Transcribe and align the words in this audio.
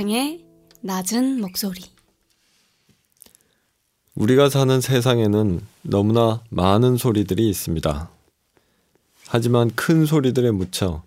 송호창의 0.00 0.44
낮은 0.80 1.40
목소리 1.40 1.82
우리가 4.14 4.48
사는 4.48 4.80
세상에는 4.80 5.60
너무나 5.82 6.42
많은 6.48 6.96
소리들이 6.96 7.48
있습니다. 7.50 8.10
하지만 9.26 9.70
큰 9.74 10.06
소리들에 10.06 10.52
묻혀 10.52 11.02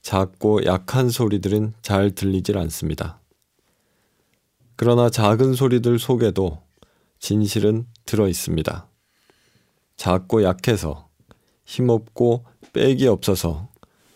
작고 0.00 0.64
약한 0.64 1.10
소리들은 1.10 1.74
잘 1.82 2.10
들리질 2.12 2.56
않습니다. 2.58 3.20
그러나 4.76 5.10
작은 5.10 5.54
소리들 5.54 5.98
속에도 5.98 6.62
진실은 7.18 7.86
들어 8.06 8.28
있습니다. 8.28 8.88
작고 9.96 10.42
약해서 10.42 11.08
힘없고 11.66 12.44
빽이 12.72 13.06
없어서 13.08 13.68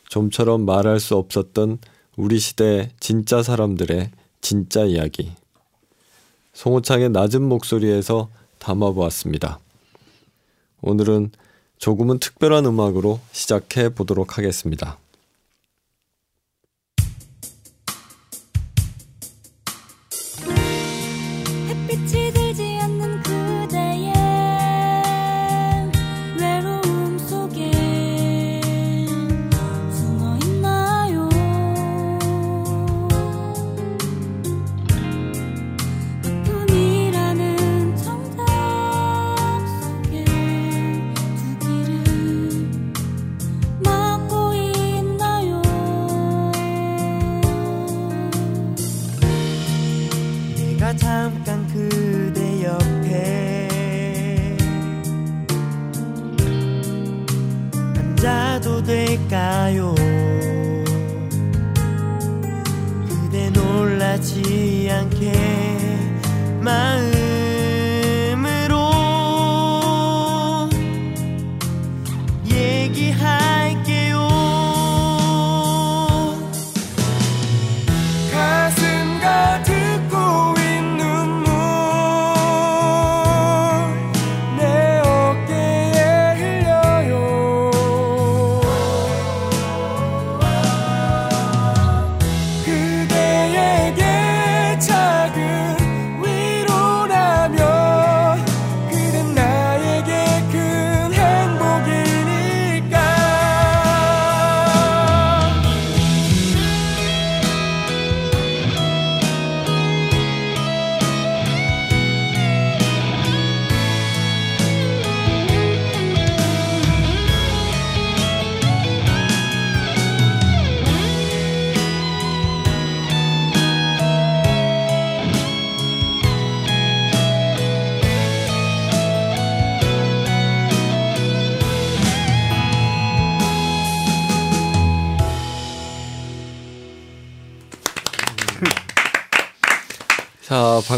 좀처럼 0.09 0.65
말할 0.65 1.01
수 1.01 1.17
없었던 1.17 1.79
우리 2.17 2.39
시대 2.39 2.91
진짜 3.01 3.43
사람들의 3.43 4.11
진짜 4.43 4.85
이야기. 4.85 5.33
송호창의 6.53 7.11
낮은 7.11 7.43
목소리에서 7.43 8.29
담아보았습니다. 8.59 9.59
오늘은 10.83 11.31
조금은 11.79 12.19
특별한 12.19 12.67
음악으로 12.67 13.21
시작해 13.31 13.89
보도록 13.89 14.37
하겠습니다. 14.37 14.99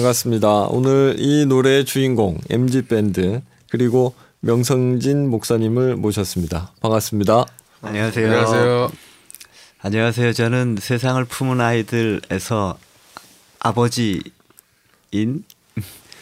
반갑습니다. 0.05 0.65
오늘 0.65 1.17
이 1.19 1.47
노래의 1.47 1.87
주인공 1.87 2.39
MG 2.51 2.83
밴드 2.83 3.41
그리고 3.71 4.15
명성진 4.41 5.31
목사님을 5.31 5.97
모셨습니다. 5.97 6.73
반갑습니다. 6.83 7.47
안녕하세요. 7.81 8.27
안녕하세요. 8.27 8.91
안녕하세요. 9.79 10.33
저는 10.35 10.77
세상을 10.79 11.25
품은 11.25 11.61
아이들에서 11.61 12.77
아버지인 13.61 14.25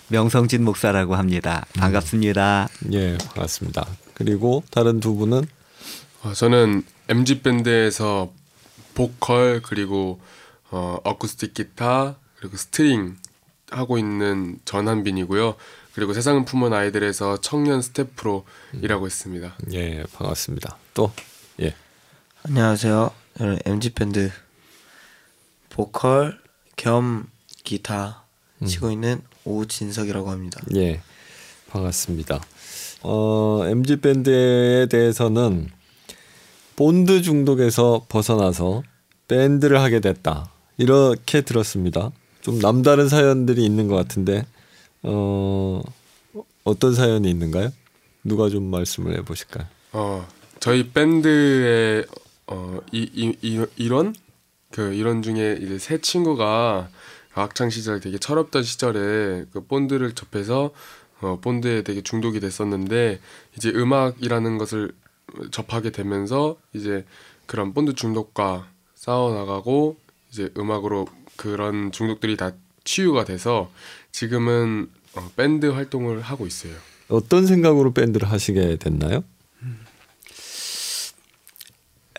명성진 0.08 0.64
목사라고 0.64 1.16
합니다. 1.16 1.66
반갑습니다. 1.74 2.68
음. 2.86 2.92
예, 2.92 3.18
반갑습니다. 3.18 3.84
그리고 4.14 4.62
다른 4.70 5.00
두 5.00 5.16
분은 5.16 5.44
어, 6.22 6.32
저는 6.32 6.84
MG 7.08 7.42
밴드에서 7.42 8.32
보컬 8.94 9.60
그리고 9.60 10.20
어, 10.70 10.98
어쿠스틱 11.02 11.54
기타 11.54 12.14
그리고 12.36 12.56
스트링 12.56 13.16
하고 13.72 13.98
있는 13.98 14.58
전한빈이고요. 14.64 15.56
그리고 15.94 16.14
세상을 16.14 16.44
품은 16.44 16.72
아이들에서 16.72 17.40
청년 17.40 17.82
스태프로 17.82 18.44
음. 18.74 18.80
일하고 18.82 19.06
있습니다. 19.06 19.56
예, 19.72 20.04
반갑습니다. 20.14 20.76
또 20.94 21.12
예. 21.60 21.74
안녕하세요. 22.44 23.10
저는 23.38 23.58
MG 23.64 23.90
밴드 23.90 24.30
보컬 25.70 26.38
겸 26.76 27.26
기타 27.64 28.24
음. 28.60 28.66
치고 28.66 28.90
있는 28.90 29.20
오진석이라고 29.44 30.30
합니다. 30.30 30.60
예, 30.76 31.00
반갑습니다. 31.70 32.40
어, 33.02 33.62
MG 33.66 33.96
밴드에 34.00 34.86
대해서는 34.86 35.68
본드 36.76 37.22
중독에서 37.22 38.06
벗어나서 38.08 38.82
밴드를 39.28 39.80
하게 39.80 40.00
됐다. 40.00 40.50
이렇게 40.78 41.42
들었습니다. 41.42 42.12
좀 42.42 42.58
남다른 42.58 43.08
사연들이 43.08 43.64
있는 43.64 43.88
것 43.88 43.94
같은데 43.94 44.44
어 45.02 45.80
어떤 46.64 46.94
사연이 46.94 47.30
있는가요? 47.30 47.72
누가 48.24 48.48
좀 48.48 48.64
말씀을 48.64 49.16
해보실까요? 49.18 49.66
어 49.92 50.28
저희 50.60 50.90
밴드의 50.90 52.04
어이 52.46 52.80
이, 52.92 53.66
이런 53.76 54.14
그 54.70 54.92
이런 54.92 55.22
중에 55.22 55.58
이제 55.60 55.78
세 55.78 56.00
친구가 56.00 56.88
학창 57.30 57.70
시절 57.70 58.00
되게 58.00 58.18
철없던 58.18 58.62
시절에 58.62 59.46
그 59.52 59.64
본드를 59.66 60.14
접해서 60.14 60.70
어 61.20 61.38
본드에 61.40 61.82
되게 61.82 62.02
중독이 62.02 62.40
됐었는데 62.40 63.20
이제 63.56 63.70
음악이라는 63.70 64.58
것을 64.58 64.92
접하게 65.50 65.90
되면서 65.90 66.56
이제 66.74 67.04
그런 67.46 67.72
본드 67.72 67.94
중독과 67.94 68.66
싸워 68.94 69.34
나가고 69.34 69.96
이제 70.30 70.50
음악으로 70.56 71.06
그런 71.42 71.90
중독들이 71.90 72.36
다 72.36 72.52
치유가 72.84 73.24
돼서 73.24 73.68
지금은 74.12 74.88
어, 75.16 75.28
밴드 75.34 75.66
활동을 75.66 76.20
하고 76.20 76.46
있어요. 76.46 76.72
어떤 77.08 77.46
생각으로 77.46 77.92
밴드를 77.92 78.30
하시게 78.30 78.76
됐나요? 78.76 79.24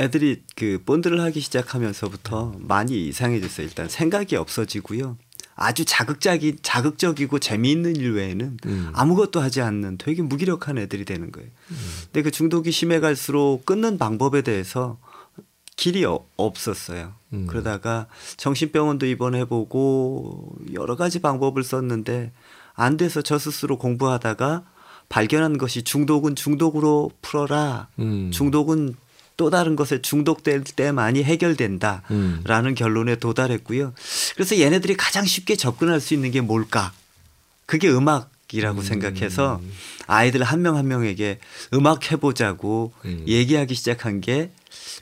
애들이 0.02 0.42
그 0.56 0.82
본드를 0.86 1.22
하기 1.22 1.40
시작하면서부터 1.40 2.56
많이 2.60 3.08
이상해졌어요. 3.08 3.66
일단 3.66 3.88
생각이 3.88 4.36
없어지고요. 4.36 5.18
아주 5.56 5.86
자극적인 5.86 6.58
자극적이고 6.62 7.40
재미있는 7.40 7.96
일 7.96 8.14
외에는 8.16 8.58
음. 8.66 8.90
아무것도 8.94 9.40
하지 9.40 9.62
않는 9.62 10.00
되게 10.00 10.22
무기력한 10.22 10.78
애들이 10.80 11.06
되는 11.06 11.32
거예요. 11.32 11.50
음. 11.72 11.78
근데 12.06 12.24
그 12.24 12.32
중독이 12.32 12.72
심해갈수록 12.72 13.66
끊는 13.66 13.98
방법에 13.98 14.42
대해서 14.42 14.98
길이 15.76 16.06
어, 16.06 16.20
없었어요. 16.38 17.14
음. 17.34 17.48
그러다가 17.48 18.08
정신병원도 18.38 19.06
입원해보고 19.06 20.56
여러 20.74 20.96
가지 20.96 21.20
방법을 21.20 21.64
썼는데 21.64 22.32
안 22.76 22.98
돼서 22.98 23.22
저 23.22 23.38
스스로 23.38 23.78
공부하다가 23.78 24.64
발견한 25.10 25.58
것이 25.58 25.84
중독은 25.84 26.36
중독으로 26.36 27.12
풀어라. 27.22 27.88
음. 28.00 28.32
중독은 28.32 28.96
또 29.36 29.50
다른 29.50 29.76
것에 29.76 30.02
중독될 30.02 30.64
때만이 30.64 31.24
해결된다라는 31.24 32.02
음. 32.12 32.76
결론에 32.76 33.16
도달했고요. 33.16 33.94
그래서 34.36 34.60
얘네들이 34.60 34.96
가장 34.96 35.26
쉽게 35.26 35.56
접근할 35.56 36.00
수 36.00 36.14
있는 36.14 36.32
게 36.32 36.42
뭘까? 36.42 36.92
그게 37.66 37.90
음악 37.90 38.30
이라고 38.54 38.82
생각해서 38.82 39.60
아이들 40.08 40.44
한명한 40.44 40.88
명에게 40.88 41.40
음악 41.74 42.12
해보자고 42.12 42.94
음. 43.06 43.26
얘기하기 43.28 43.74
시작한 43.74 44.22
게 44.22 44.52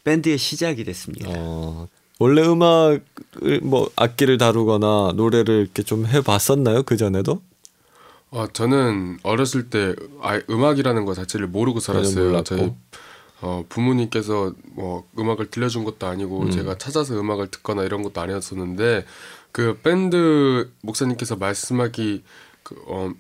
밴드의 0.03 0.37
시작이 0.37 0.83
됐습니다. 0.83 1.29
어, 1.29 1.87
원래 2.19 2.41
음악을 2.43 3.61
뭐 3.61 3.89
악기를 3.95 4.37
다루거나 4.37 5.13
노래를 5.15 5.61
이렇게 5.61 5.83
좀 5.83 6.05
해봤었나요? 6.05 6.83
그 6.83 6.97
전에도? 6.97 7.41
아 8.31 8.47
저는 8.53 9.19
어렸을 9.23 9.69
때 9.69 9.93
아, 10.21 10.39
음악이라는 10.49 11.03
것 11.03 11.15
자체를 11.15 11.47
모르고 11.47 11.81
살았어요. 11.81 12.43
저희 12.43 12.71
어, 13.41 13.65
부모님께서 13.67 14.53
뭐 14.73 15.05
음악을 15.17 15.49
들려준 15.49 15.83
것도 15.83 16.07
아니고 16.07 16.43
음. 16.43 16.51
제가 16.51 16.77
찾아서 16.77 17.19
음악을 17.19 17.47
듣거나 17.47 17.83
이런 17.83 18.03
것도 18.03 18.21
아니었었는데 18.21 19.05
그 19.51 19.79
밴드 19.83 20.71
목사님께서 20.81 21.35
말씀하기 21.35 22.23
그, 22.63 22.75
어, 22.87 23.11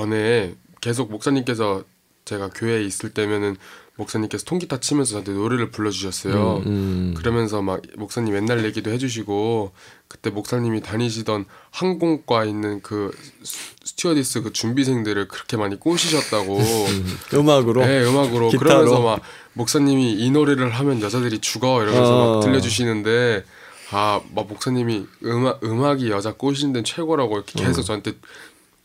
전에 0.00 0.54
계속 0.82 1.10
목사님께서 1.10 1.82
제가 2.26 2.50
교회에 2.54 2.84
있을 2.84 3.10
때면은 3.10 3.56
목사님께서 3.96 4.44
통기타 4.44 4.80
치면서 4.80 5.12
저한테 5.12 5.32
노래를 5.32 5.70
불러주셨어요. 5.70 6.62
음. 6.66 7.14
그러면서 7.16 7.62
막 7.62 7.80
목사님 7.96 8.34
옛날 8.34 8.62
얘기도 8.66 8.90
해주시고 8.90 9.72
그때 10.06 10.28
목사님이 10.28 10.82
다니시던 10.82 11.46
항공과 11.70 12.44
있는 12.44 12.82
그 12.82 13.10
스- 13.42 13.74
스튜어디스 13.84 14.42
그 14.42 14.52
준비생들을 14.52 15.28
그렇게 15.28 15.56
많이 15.56 15.80
꼬시셨다고. 15.80 16.58
음악으로? 17.32 17.86
네, 17.86 18.04
음악으로. 18.04 18.50
기타로? 18.50 18.68
그러면서 18.68 19.00
막 19.00 19.20
목사님이 19.54 20.12
이 20.12 20.30
노래를 20.30 20.68
하면 20.70 21.00
여자들이 21.00 21.38
죽어 21.38 21.82
이러면서 21.82 22.14
어. 22.32 22.34
막 22.34 22.40
들려주시는데 22.44 23.44
아, 23.92 24.20
막 24.34 24.46
목사님이 24.46 25.06
음악 25.24 25.64
음악이 25.64 26.10
여자 26.10 26.32
꼬시는 26.34 26.74
데는 26.74 26.84
최고라고 26.84 27.36
이렇게 27.36 27.62
계속 27.64 27.80
저한테 27.82 28.12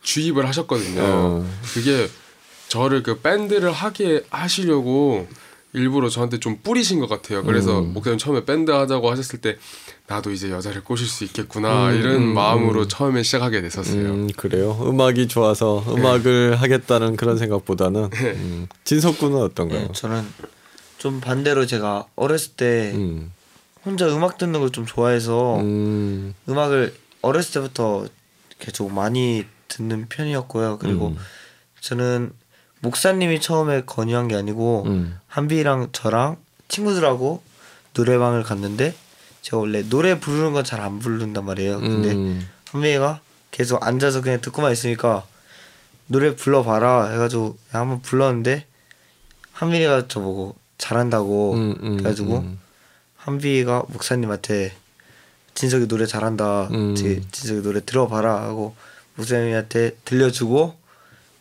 주입을 0.02 0.46
하셨거든요. 0.48 1.00
어. 1.02 1.46
그게 1.74 2.08
저를 2.68 3.02
그 3.02 3.20
밴드를 3.20 3.70
하게 3.72 4.24
하시려고 4.30 5.26
일부러 5.74 6.08
저한테 6.10 6.38
좀 6.38 6.58
뿌리신 6.62 7.00
것 7.00 7.08
같아요. 7.08 7.42
그래서 7.44 7.80
음. 7.80 7.94
목사님 7.94 8.18
처음에 8.18 8.44
밴드 8.44 8.70
하자고 8.70 9.10
하셨을 9.10 9.40
때 9.40 9.56
나도 10.06 10.30
이제 10.30 10.50
여자를 10.50 10.84
꼬실 10.84 11.06
수 11.06 11.24
있겠구나 11.24 11.88
음, 11.90 11.96
이런 11.98 12.14
음, 12.16 12.34
마음으로 12.34 12.82
음. 12.82 12.88
처음에 12.88 13.22
시작하게 13.22 13.62
됐었어요. 13.62 14.04
음, 14.10 14.28
그래요. 14.36 14.78
음악이 14.82 15.28
좋아서 15.28 15.82
음악을 15.88 16.56
하겠다는 16.60 17.16
그런 17.16 17.38
생각보다는 17.38 18.10
음. 18.12 18.66
진석 18.84 19.18
군은 19.18 19.40
어떤가요? 19.40 19.80
네, 19.80 19.88
저는 19.94 20.26
좀 20.98 21.20
반대로 21.20 21.64
제가 21.66 22.06
어렸을 22.16 22.52
때 22.52 22.92
음. 22.94 23.32
혼자 23.84 24.06
음악 24.14 24.36
듣는 24.38 24.60
걸 24.60 24.70
좀 24.70 24.84
좋아해서 24.84 25.58
음. 25.60 26.34
음악을 26.48 26.94
어렸을 27.22 27.54
때부터 27.54 28.06
이렇게 28.50 28.72
좀 28.72 28.94
많이 28.94 29.46
듣는 29.72 30.06
편이었고요. 30.08 30.78
그리고 30.78 31.08
음. 31.08 31.16
저는 31.80 32.32
목사님이 32.80 33.40
처음에 33.40 33.82
건의한 33.86 34.28
게 34.28 34.34
아니고 34.36 34.84
음. 34.86 35.18
한비랑 35.28 35.88
저랑 35.92 36.36
친구들하고 36.68 37.42
노래방을 37.94 38.42
갔는데 38.42 38.94
제가 39.42 39.58
원래 39.58 39.82
노래 39.88 40.18
부르는 40.20 40.52
건 40.52 40.64
잘 40.64 40.80
안 40.80 40.98
부른단 40.98 41.44
말이에요. 41.44 41.80
근데 41.80 42.12
음. 42.12 42.48
한비가 42.70 43.20
계속 43.50 43.84
앉아서 43.86 44.20
그냥 44.20 44.40
듣고만 44.40 44.72
있으니까 44.72 45.24
노래 46.06 46.34
불러봐라 46.34 47.08
해가지고 47.10 47.56
한번 47.70 48.00
불렀는데 48.02 48.66
한비가 49.52 50.08
저보고 50.08 50.56
잘한다고 50.78 51.54
음, 51.54 51.76
음, 51.82 51.96
그래가지고 51.98 52.38
음. 52.38 52.58
한비가 53.16 53.84
목사님한테 53.88 54.72
진석이 55.54 55.86
노래 55.86 56.06
잘한다. 56.06 56.68
음. 56.72 56.94
지- 56.94 57.22
진석이 57.30 57.62
노래 57.62 57.84
들어봐라 57.84 58.42
하고 58.42 58.74
목사님한테 59.16 59.96
들려주고 60.04 60.74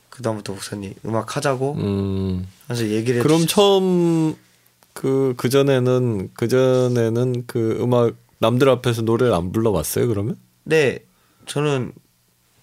그 0.09 0.21
다음부터 0.21 0.53
목사님 0.53 0.93
음악 1.05 1.35
하자고 1.37 1.73
음. 1.75 2.47
하면서 2.67 2.87
얘기를 2.89 3.21
그럼. 3.23 3.45
처음 3.47 4.35
그 4.93 5.33
그전에는 5.37 6.31
그전에는 6.33 7.43
그 7.47 7.77
음악 7.81 8.13
남들 8.39 8.67
앞에서 8.69 9.03
노래를 9.03 9.33
안 9.33 9.51
불러봤어요, 9.51 10.07
그러면? 10.07 10.37
네 10.63 10.99
저는 11.45 11.91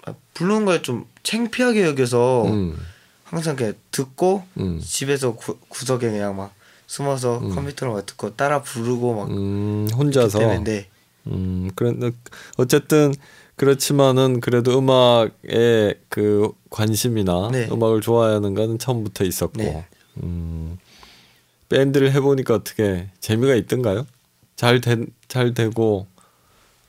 아, 0.04 0.14
부르는 0.34 0.64
걸 0.64 0.82
좀 0.82 1.06
창피하게 1.22 1.84
여겨서 1.84 2.44
음. 2.46 2.78
항상 3.24 3.56
그냥 3.56 3.74
듣고 3.90 4.44
음. 4.58 4.80
집에서 4.82 5.34
구, 5.34 5.58
구석에 5.68 6.10
그냥 6.10 6.36
막 6.36 6.54
숨어서 6.86 7.40
컴퓨터로 7.40 7.92
막 7.92 8.06
듣고 8.06 8.34
따라 8.34 8.62
부르고 8.62 9.14
막 9.14 9.30
음, 9.30 9.86
혼자서 9.94 10.38
때문에 10.38 10.88
음, 11.26 11.70
그래 11.74 11.92
어쨌든 12.56 13.14
그렇지만은 13.58 14.40
그래도 14.40 14.78
음악에 14.78 16.00
그 16.08 16.50
관심이나 16.70 17.50
네. 17.52 17.68
음악을 17.70 18.00
좋아하는 18.00 18.54
거는 18.54 18.78
처음부터 18.78 19.24
있었고. 19.24 19.58
네. 19.62 19.84
음. 20.22 20.78
밴드를 21.68 22.12
해 22.12 22.20
보니까 22.20 22.54
어떻게 22.54 23.08
재미가 23.20 23.54
있던가요? 23.54 24.06
잘 24.56 24.80
된, 24.80 25.06
잘 25.28 25.52
되고 25.52 26.06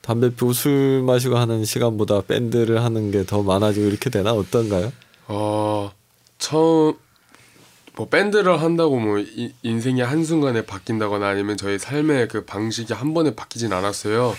담배 0.00 0.30
피우고 0.34 0.54
술 0.54 1.02
마시고 1.02 1.36
하는 1.36 1.64
시간보다 1.66 2.22
밴드를 2.22 2.82
하는 2.82 3.10
게 3.10 3.24
더 3.24 3.42
많아지고 3.42 3.86
이렇게 3.86 4.08
되나 4.08 4.32
어떤가요? 4.32 4.90
어 5.28 5.92
처음 6.38 6.94
뭐 7.96 8.08
밴드를 8.08 8.60
한다고 8.60 8.98
뭐 8.98 9.18
이, 9.18 9.52
인생이 9.62 10.00
한 10.00 10.24
순간에 10.24 10.64
바뀐다거나 10.64 11.26
아니면 11.28 11.56
저희 11.56 11.78
삶의 11.78 12.28
그 12.28 12.44
방식이 12.44 12.92
한 12.92 13.14
번에 13.14 13.34
바뀌진 13.34 13.72
않았어요. 13.72 14.34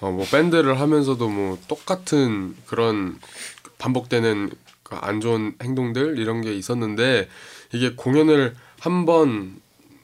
어뭐 0.00 0.24
밴드를 0.30 0.80
하면서도 0.80 1.28
뭐 1.28 1.58
똑같은 1.68 2.54
그런 2.66 3.18
반복되는 3.78 4.50
그 4.82 4.94
안 5.00 5.20
좋은 5.20 5.54
행동들 5.62 6.18
이런 6.18 6.40
게 6.42 6.54
있었는데 6.54 7.28
이게 7.72 7.94
공연을 7.94 8.54
한 8.80 9.06
번 9.06 9.56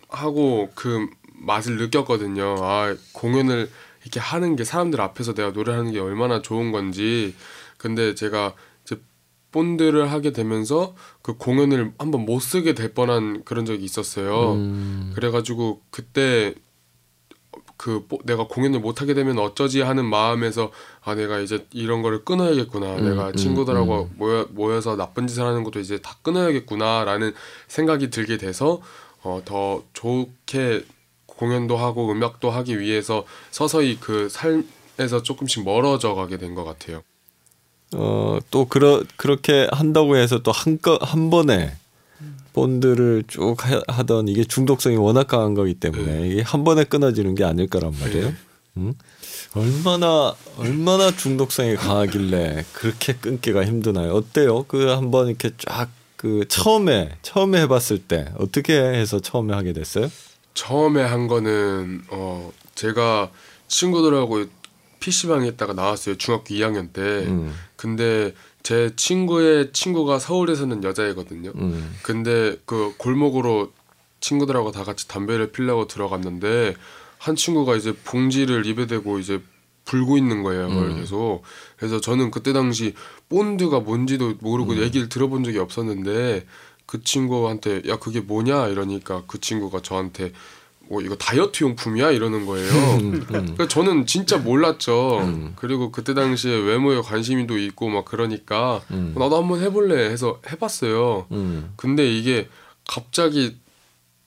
하고 0.08 0.70
그 0.74 1.06
맛을 1.34 1.76
느꼈거든요. 1.76 2.56
아 2.60 2.96
공연을 3.12 3.70
이렇게 4.02 4.18
하는 4.20 4.56
게 4.56 4.64
사람들 4.64 5.00
앞에서 5.00 5.34
내가 5.34 5.50
노래하는 5.50 5.92
게 5.92 6.00
얼마나 6.00 6.42
좋은 6.42 6.72
건지. 6.72 7.34
근데 7.76 8.14
제가 8.14 8.54
본드를 9.52 10.10
하게 10.12 10.32
되면서 10.32 10.94
그 11.22 11.34
공연을 11.36 11.92
한번 11.98 12.24
못 12.26 12.40
쓰게 12.40 12.74
될 12.74 12.94
뻔한 12.94 13.42
그런 13.44 13.64
적이 13.64 13.84
있었어요. 13.84 14.52
음. 14.54 15.12
그래가지고 15.14 15.80
그때 15.90 16.54
그 17.76 18.04
뽀- 18.06 18.18
내가 18.24 18.46
공연을 18.46 18.80
못 18.80 19.00
하게 19.00 19.14
되면 19.14 19.38
어쩌지 19.38 19.80
하는 19.80 20.04
마음에서 20.04 20.70
아 21.02 21.14
내가 21.14 21.38
이제 21.40 21.66
이런 21.72 22.02
거를 22.02 22.24
끊어야겠구나. 22.24 22.96
음, 22.96 23.04
내가 23.08 23.28
음, 23.28 23.32
친구들하고 23.36 24.10
모여 24.16 24.46
모여서 24.50 24.96
나쁜 24.96 25.26
짓을 25.26 25.44
하는 25.44 25.64
것도 25.64 25.80
이제 25.80 25.98
다 25.98 26.16
끊어야겠구나라는 26.22 27.32
생각이 27.68 28.10
들게 28.10 28.36
돼서 28.36 28.80
어 29.22 29.40
더 29.44 29.82
좋게 29.94 30.84
공연도 31.26 31.76
하고 31.76 32.12
음악도 32.12 32.50
하기 32.50 32.78
위해서 32.80 33.24
서서히 33.50 33.96
그 33.98 34.28
삶에서 34.28 35.22
조금씩 35.22 35.64
멀어져 35.64 36.14
가게 36.14 36.36
된 36.36 36.54
것 36.54 36.64
같아요. 36.64 37.02
어, 37.94 38.38
또 38.50 38.66
그러, 38.66 39.02
그렇게 39.16 39.68
한다고 39.72 40.16
해서 40.16 40.38
또한거한 40.42 41.30
번에 41.30 41.74
본드를 42.52 43.24
쭉 43.28 43.56
하, 43.64 43.80
하던 43.88 44.28
이게 44.28 44.44
중독성이 44.44 44.96
워낙 44.96 45.26
강한 45.26 45.54
거기 45.54 45.74
때문에 45.74 46.28
이게 46.28 46.42
한 46.42 46.64
번에 46.64 46.84
끊어지는 46.84 47.34
게 47.34 47.44
아닐 47.44 47.68
거란 47.68 47.92
말이에요. 48.00 48.32
음? 48.76 48.94
얼마나 49.54 50.34
얼마나 50.58 51.10
중독성이 51.10 51.74
강하길래 51.76 52.64
그렇게 52.72 53.14
끊기가 53.14 53.64
힘드나요? 53.64 54.14
어때요? 54.14 54.64
그 54.64 54.88
한 54.90 55.10
번 55.10 55.28
이렇게 55.28 55.50
쫙 55.58 55.88
그 56.16 56.44
처음에 56.48 57.16
처음에 57.22 57.62
해봤을 57.62 57.98
때 58.06 58.26
어떻게 58.36 58.78
해서 58.78 59.20
처음에 59.20 59.54
하게 59.54 59.72
됐어요? 59.72 60.10
처음에 60.52 61.02
한 61.02 61.28
거는 61.28 62.02
어 62.10 62.52
제가 62.74 63.30
친구들하고 63.68 64.44
PC방에 65.00 65.48
있다가 65.48 65.72
나왔어요. 65.72 66.16
중학교 66.16 66.54
2학년 66.54 66.92
때. 66.92 67.00
음, 67.26 67.54
근데 67.76 68.34
제 68.62 68.94
친구의 68.94 69.72
친구가 69.72 70.18
서울에 70.18 70.54
서는 70.54 70.84
여자애거든요. 70.84 71.52
음, 71.56 71.96
근데 72.02 72.56
그 72.66 72.94
골목으로 72.98 73.72
친구들하고 74.20 74.70
다 74.70 74.84
같이 74.84 75.08
담배를 75.08 75.50
피려고 75.50 75.86
들어갔는데 75.86 76.76
한 77.18 77.36
친구가 77.36 77.76
이제 77.76 77.94
봉지를 78.04 78.66
입에 78.66 78.86
대고 78.86 79.18
이제 79.18 79.42
불고 79.84 80.16
있는 80.16 80.42
거예요. 80.42 80.68
그걸 80.68 80.94
계속. 80.96 81.42
그래서 81.76 82.00
저는 82.00 82.30
그때 82.30 82.52
당시 82.52 82.94
본드가 83.28 83.80
뭔지도 83.80 84.34
모르고 84.40 84.76
얘기를 84.76 85.08
들어본 85.08 85.42
적이 85.42 85.58
없었는데 85.58 86.46
그 86.86 87.02
친구한테 87.02 87.82
야 87.88 87.98
그게 87.98 88.20
뭐냐 88.20 88.68
이러니까 88.68 89.22
그 89.26 89.40
친구가 89.40 89.80
저한테 89.80 90.32
뭐 90.90 91.00
이거 91.00 91.14
다이어트 91.14 91.62
용품이야 91.62 92.10
이러는 92.10 92.46
거예요. 92.46 92.68
그러니까 93.28 93.68
저는 93.68 94.06
진짜 94.06 94.38
몰랐죠. 94.38 95.52
그리고 95.54 95.92
그때 95.92 96.14
당시에 96.14 96.52
외모에 96.52 97.00
관심도 97.00 97.58
있고 97.58 97.88
막 97.88 98.04
그러니까 98.04 98.82
음. 98.90 99.14
나도 99.16 99.40
한번 99.40 99.60
해볼래 99.60 100.10
해서 100.10 100.40
해봤어요. 100.50 101.26
음, 101.30 101.72
근데 101.76 102.12
이게 102.12 102.48
갑자기 102.88 103.56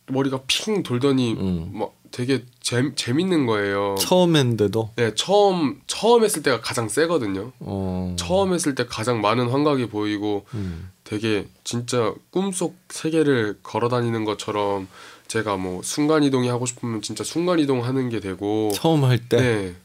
머리가 0.07 0.39
핑 0.47 0.83
돌더니 0.83 1.33
음. 1.33 1.71
막 1.73 1.95
되게 2.11 2.45
재, 2.61 2.95
재밌는 2.95 3.45
거예요. 3.45 3.95
처음 3.99 4.37
했는데도 4.37 4.91
네, 4.95 5.13
처음 5.15 5.81
처음 5.85 6.23
했을 6.23 6.43
때가 6.43 6.61
가장 6.61 6.87
세거든요. 6.87 7.51
어. 7.59 8.15
처음 8.17 8.53
했을 8.53 8.73
때 8.73 8.85
가장 8.85 9.19
많은 9.19 9.49
환각이 9.49 9.87
보이고 9.89 10.45
음. 10.53 10.91
되게 11.13 11.45
진짜 11.63 12.11
꿈속 12.31 12.75
세계를 12.89 13.59
걸어 13.61 13.87
다니는 13.87 14.25
것처럼 14.25 14.87
제가 15.27 15.57
뭐 15.57 15.83
순간 15.83 16.23
이동이 16.23 16.47
하고 16.47 16.65
싶으면 16.65 17.03
진짜 17.03 17.23
순간 17.23 17.59
이동하는 17.59 18.09
게 18.09 18.19
되고 18.19 18.71
처음 18.73 19.03
할 19.03 19.19
때. 19.19 19.37
네. 19.37 19.75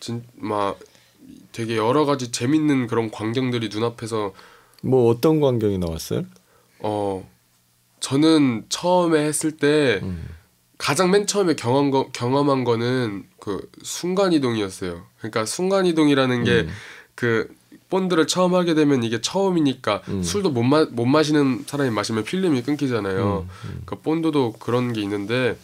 진막 0.00 0.78
되게 1.52 1.78
여러 1.78 2.04
가지 2.04 2.30
재밌는 2.30 2.86
그런 2.86 3.10
광경들이 3.10 3.70
눈앞에서 3.70 4.34
뭐 4.82 5.08
어떤 5.10 5.40
광경이 5.40 5.78
나왔어요? 5.78 6.26
어 6.80 7.26
저는 8.00 8.66
처음에 8.68 9.24
했을 9.24 9.52
때 9.52 10.00
음. 10.02 10.28
가장 10.76 11.10
맨 11.10 11.26
처음에 11.26 11.54
경험 11.54 11.90
거, 11.90 12.10
경험한 12.12 12.64
거는 12.64 13.24
그 13.40 13.70
순간 13.82 14.34
이동이었어요. 14.34 15.02
그러니까 15.16 15.46
순간 15.46 15.86
이동이라는 15.86 16.46
음. 16.46 16.68
게그 17.16 17.54
본드를 17.94 18.26
처음 18.26 18.56
하게 18.56 18.74
되면 18.74 19.04
이게 19.04 19.20
처음이니까 19.20 20.02
음. 20.08 20.22
술도 20.24 20.50
못, 20.50 20.64
마, 20.64 20.84
못 20.90 21.04
마시는 21.06 21.62
사람이 21.64 21.90
마시면 21.90 22.24
필름이 22.24 22.62
끊기잖아요. 22.62 23.46
음, 23.48 23.82
그 23.84 24.00
본드도 24.00 24.54
그런 24.58 24.92
게 24.92 25.00
있는데 25.02 25.56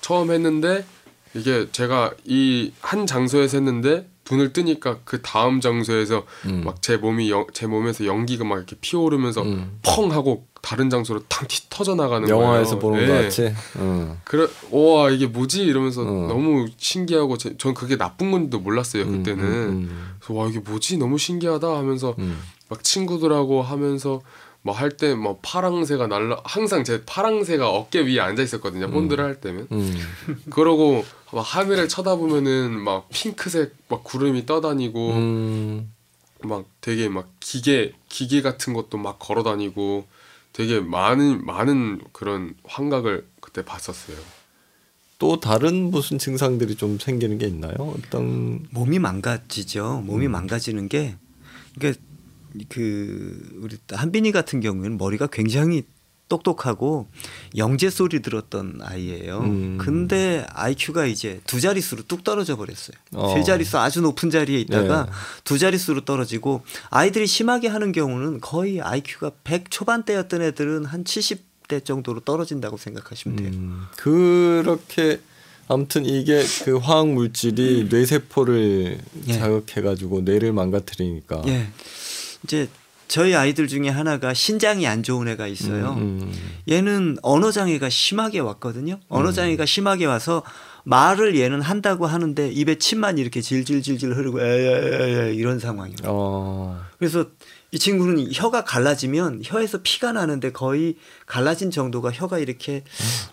처음 0.00 0.30
했는데 0.30 0.86
이게 1.34 1.68
제가 1.72 2.12
이 2.24 2.72
한 2.80 3.06
장소에서 3.06 3.58
했는데 3.58 4.08
눈을 4.30 4.54
뜨니까 4.54 5.00
그 5.04 5.20
다음 5.20 5.60
장소에서 5.60 6.24
음. 6.46 6.62
막제 6.64 6.96
몸이 6.96 7.30
영, 7.30 7.46
제 7.52 7.66
몸에서 7.66 8.06
연기가 8.06 8.44
막 8.44 8.56
이렇게 8.56 8.76
피어오르면서 8.80 9.42
음. 9.42 9.78
펑 9.82 10.10
하고 10.10 10.46
다른 10.64 10.88
장소로 10.88 11.20
탕 11.28 11.46
튀, 11.46 11.68
터져 11.68 11.94
나가는 11.94 12.26
영화에서 12.26 12.78
거예요. 12.78 12.80
보는 12.80 13.02
예. 13.02 13.06
것 13.06 13.22
같이. 13.24 13.52
어. 13.76 14.18
그래, 14.24 14.46
와 14.70 15.10
이게 15.10 15.26
뭐지 15.26 15.62
이러면서 15.62 16.00
어. 16.00 16.26
너무 16.26 16.66
신기하고 16.78 17.36
제, 17.36 17.54
전 17.58 17.74
그게 17.74 17.98
나쁜 17.98 18.30
건지도 18.30 18.60
몰랐어요 18.60 19.02
음, 19.02 19.18
그때는. 19.18 19.44
음, 19.44 20.14
그래서 20.18 20.40
와 20.40 20.48
이게 20.48 20.60
뭐지 20.60 20.96
너무 20.96 21.18
신기하다 21.18 21.68
하면서 21.68 22.14
음. 22.18 22.40
막 22.70 22.82
친구들하고 22.82 23.60
하면서 23.60 24.22
뭐할 24.62 24.88
때 24.92 25.14
뭐 25.14 25.38
파랑새가 25.42 26.06
날라 26.06 26.38
항상 26.44 26.82
제 26.82 27.02
파랑새가 27.04 27.68
어깨 27.68 28.00
위에 28.00 28.18
앉아 28.20 28.42
있었거든요 28.42 28.90
본드를 28.90 29.22
할 29.22 29.38
때면. 29.42 29.68
음. 29.70 29.94
그러고 30.48 31.04
막 31.30 31.42
하늘을 31.42 31.88
쳐다보면은 31.90 32.72
막 32.80 33.06
핑크색 33.10 33.74
막 33.88 34.02
구름이 34.02 34.46
떠다니고 34.46 35.10
음. 35.10 35.92
막 36.40 36.64
되게 36.80 37.10
막 37.10 37.28
기계 37.40 37.92
기계 38.08 38.40
같은 38.40 38.72
것도 38.72 38.96
막 38.96 39.18
걸어다니고 39.18 40.06
되게 40.54 40.80
많은 40.80 41.44
많은 41.44 42.00
그런 42.12 42.54
환각을 42.64 43.26
그때 43.40 43.62
봤었어요. 43.64 44.16
또 45.18 45.40
다른 45.40 45.90
무슨 45.90 46.16
증상들이 46.16 46.76
좀 46.76 46.98
생기는 46.98 47.38
게 47.38 47.46
있나요? 47.46 47.74
어떤 47.78 48.64
몸이 48.70 48.98
망가지죠. 49.00 49.98
음. 49.98 50.06
몸이 50.06 50.28
망가지는 50.28 50.88
게 50.88 51.16
그러니까 51.74 52.00
그 52.68 53.58
우리 53.60 53.76
한빈이 53.90 54.30
같은 54.30 54.60
경우에는 54.60 54.96
머리가 54.96 55.26
굉장히 55.26 55.82
똑똑하고 56.28 57.06
영재 57.56 57.90
소리 57.90 58.22
들었던 58.22 58.80
아이예요. 58.82 59.40
음. 59.40 59.78
근데 59.78 60.46
IQ가 60.50 61.06
이제 61.06 61.40
두 61.46 61.60
자릿수로 61.60 62.04
뚝 62.08 62.24
떨어져 62.24 62.56
버렸어요. 62.56 62.96
어. 63.12 63.34
세 63.34 63.42
자릿수 63.42 63.78
아주 63.78 64.00
높은 64.00 64.30
자리에 64.30 64.58
있다가 64.60 65.04
네. 65.04 65.12
두 65.44 65.58
자릿수로 65.58 66.04
떨어지고 66.04 66.62
아이들이 66.90 67.26
심하게 67.26 67.68
하는 67.68 67.92
경우는 67.92 68.40
거의 68.40 68.80
IQ가 68.80 69.32
100 69.44 69.70
초반대였던 69.70 70.42
애들은 70.42 70.86
한 70.86 71.04
70대 71.04 71.84
정도로 71.84 72.20
떨어진다고 72.20 72.76
생각하시면 72.78 73.36
돼요. 73.36 73.50
음, 73.52 73.82
그렇게 73.96 75.20
아무튼 75.68 76.04
이게 76.04 76.42
그 76.64 76.76
화학 76.76 77.08
물질이 77.08 77.88
뇌세포를 77.90 78.98
예. 79.28 79.32
자극해가지고 79.32 80.22
뇌를 80.22 80.52
망가뜨리니까. 80.52 81.42
예. 81.46 81.68
이제 82.44 82.68
저희 83.14 83.32
아이들 83.36 83.68
중에 83.68 83.90
하나가 83.90 84.34
신장이 84.34 84.88
안 84.88 85.04
좋은 85.04 85.28
애가 85.28 85.46
있어요. 85.46 85.92
음, 85.92 86.32
얘는 86.68 87.18
언어 87.22 87.52
장애가 87.52 87.88
심하게 87.88 88.40
왔거든요. 88.40 88.98
언어 89.08 89.30
장애가 89.30 89.66
심하게 89.66 90.06
와서 90.06 90.42
말을 90.82 91.38
얘는 91.38 91.62
한다고 91.62 92.08
하는데 92.08 92.50
입에 92.50 92.74
침만 92.78 93.18
이렇게 93.18 93.40
질질질질 93.40 94.16
흐르고 94.16 94.40
에에에 94.42 95.32
이런 95.32 95.60
상황이에요. 95.60 95.98
어, 96.06 96.82
그래서 96.98 97.26
이 97.70 97.78
친구는 97.78 98.32
혀가 98.32 98.64
갈라지면 98.64 99.42
혀에서 99.44 99.78
피가 99.84 100.10
나는데 100.10 100.50
거의 100.50 100.96
갈라진 101.26 101.70
정도가 101.70 102.10
혀가 102.10 102.40
이렇게 102.40 102.82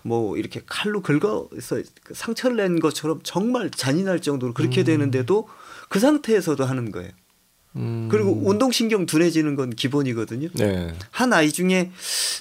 뭐 0.04 0.38
이렇게 0.38 0.62
칼로 0.64 1.02
긁어서 1.02 1.82
그 2.04 2.14
상처를 2.14 2.58
낸 2.58 2.80
것처럼 2.80 3.22
정말 3.24 3.72
잔인할 3.72 4.20
정도로 4.20 4.54
그렇게 4.54 4.84
되는데도 4.84 5.48
그 5.90 6.00
상태에서도 6.00 6.64
하는 6.66 6.92
거예요. 6.92 7.10
음, 7.78 8.08
그리고 8.12 8.42
운동신경 8.46 9.06
둔해지는 9.06 9.56
건 9.56 9.70
기본이거든요. 9.70 10.50
네. 10.54 10.94
한 11.10 11.32
아이 11.34 11.52
중에 11.52 11.92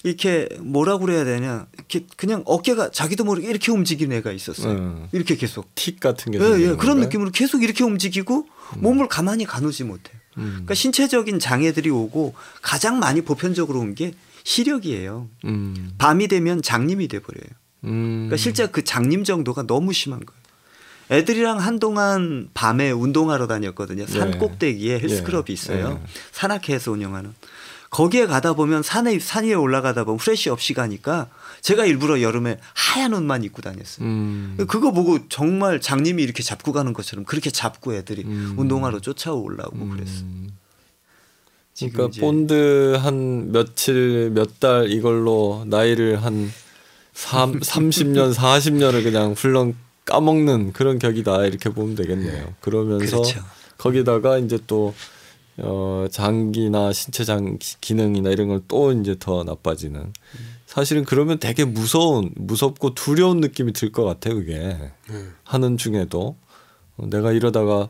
이렇게 0.02 0.48
뭐라고 0.60 1.06
그래야 1.06 1.24
되냐 1.24 1.66
이렇게 1.74 2.06
그냥 2.16 2.42
어깨가 2.46 2.90
자기도 2.90 3.24
모르게 3.24 3.48
이렇게 3.48 3.70
움직이는 3.70 4.16
애가 4.18 4.32
있었어요. 4.32 4.72
음. 4.72 5.08
이렇게 5.12 5.36
계속. 5.36 5.72
틱 5.74 6.00
같은 6.00 6.32
게. 6.32 6.38
예, 6.38 6.42
예, 6.42 6.56
그런 6.68 6.78
건가요? 6.78 7.04
느낌으로 7.04 7.30
계속 7.30 7.62
이렇게 7.62 7.84
움직이고 7.84 8.46
몸을 8.78 9.06
가만히 9.08 9.44
가누지 9.44 9.84
못해요. 9.84 10.16
음. 10.38 10.44
그러니까 10.50 10.74
신체적인 10.74 11.38
장애들이 11.38 11.90
오고 11.90 12.34
가장 12.62 12.98
많이 12.98 13.20
보편적으로 13.22 13.78
온 13.80 13.94
게 13.94 14.14
시력이에요. 14.42 15.28
음, 15.44 15.92
밤이 15.98 16.26
되면 16.28 16.62
장님이 16.62 17.08
돼 17.08 17.20
버려요. 17.20 17.44
음. 17.84 18.26
그러니까 18.28 18.36
실제 18.36 18.66
그 18.66 18.82
장님 18.84 19.22
정도가 19.24 19.66
너무 19.66 19.92
심한 19.92 20.20
거예요. 20.24 20.39
애들이랑 21.10 21.58
한동안 21.58 22.48
밤에 22.54 22.90
운동하러 22.90 23.46
다녔거든요. 23.46 24.06
산 24.06 24.34
예. 24.34 24.38
꼭대기에 24.38 25.00
헬스클럽이 25.00 25.46
예. 25.48 25.52
있어요. 25.52 26.00
예. 26.02 26.08
산악회에서 26.32 26.92
운영하는. 26.92 27.34
거기에 27.90 28.26
가다 28.26 28.52
보면 28.52 28.84
산에 28.84 29.18
산 29.18 29.44
위에 29.44 29.54
올라가다 29.54 30.04
보면 30.04 30.18
프레시 30.18 30.48
없이 30.48 30.74
가니까 30.74 31.26
제가 31.60 31.84
일부러 31.86 32.22
여름에 32.22 32.58
하얀 32.72 33.12
옷만 33.12 33.42
입고 33.42 33.62
다녔어요. 33.62 34.06
음. 34.06 34.56
그거 34.68 34.92
보고 34.92 35.18
정말 35.28 35.80
장님이 35.80 36.22
이렇게 36.22 36.44
잡고 36.44 36.72
가는 36.72 36.92
것처럼 36.92 37.24
그렇게 37.24 37.50
잡고 37.50 37.94
애들이 37.94 38.22
음. 38.22 38.54
운동하러 38.56 39.00
쫓아오려고 39.00 39.88
그랬어. 39.88 40.20
음. 40.22 40.50
그러니까 41.76 42.20
본드 42.20 42.98
한 43.00 43.50
며칠 43.52 44.30
몇 44.34 44.60
달 44.60 44.90
이걸로 44.90 45.64
나이를 45.66 46.22
한 46.22 46.52
3, 47.14 47.58
30년 47.60 48.34
40년을 48.34 49.02
그냥 49.02 49.32
훌렁 49.36 49.74
까먹는 50.04 50.72
그런 50.72 50.98
격이다 50.98 51.46
이렇게 51.46 51.70
보면 51.70 51.94
되겠네요. 51.94 52.54
그러면서 52.60 53.18
그렇죠. 53.22 53.40
거기다가 53.78 54.38
이제 54.38 54.58
또 54.66 54.94
어, 55.58 56.06
장기나 56.10 56.92
신체 56.92 57.24
장 57.24 57.58
기능이나 57.80 58.30
이런 58.30 58.48
걸 58.48 58.60
또 58.68 58.92
이제 58.92 59.16
더 59.18 59.44
나빠지는. 59.44 60.12
사실은 60.66 61.04
그러면 61.04 61.38
되게 61.38 61.64
무서운 61.64 62.30
무섭고 62.36 62.94
두려운 62.94 63.40
느낌이 63.40 63.72
들 63.72 63.90
것 63.92 64.04
같아요. 64.04 64.36
그게 64.36 64.58
네. 65.08 65.26
하는 65.44 65.76
중에도 65.76 66.36
어, 66.96 67.06
내가 67.06 67.32
이러다가 67.32 67.88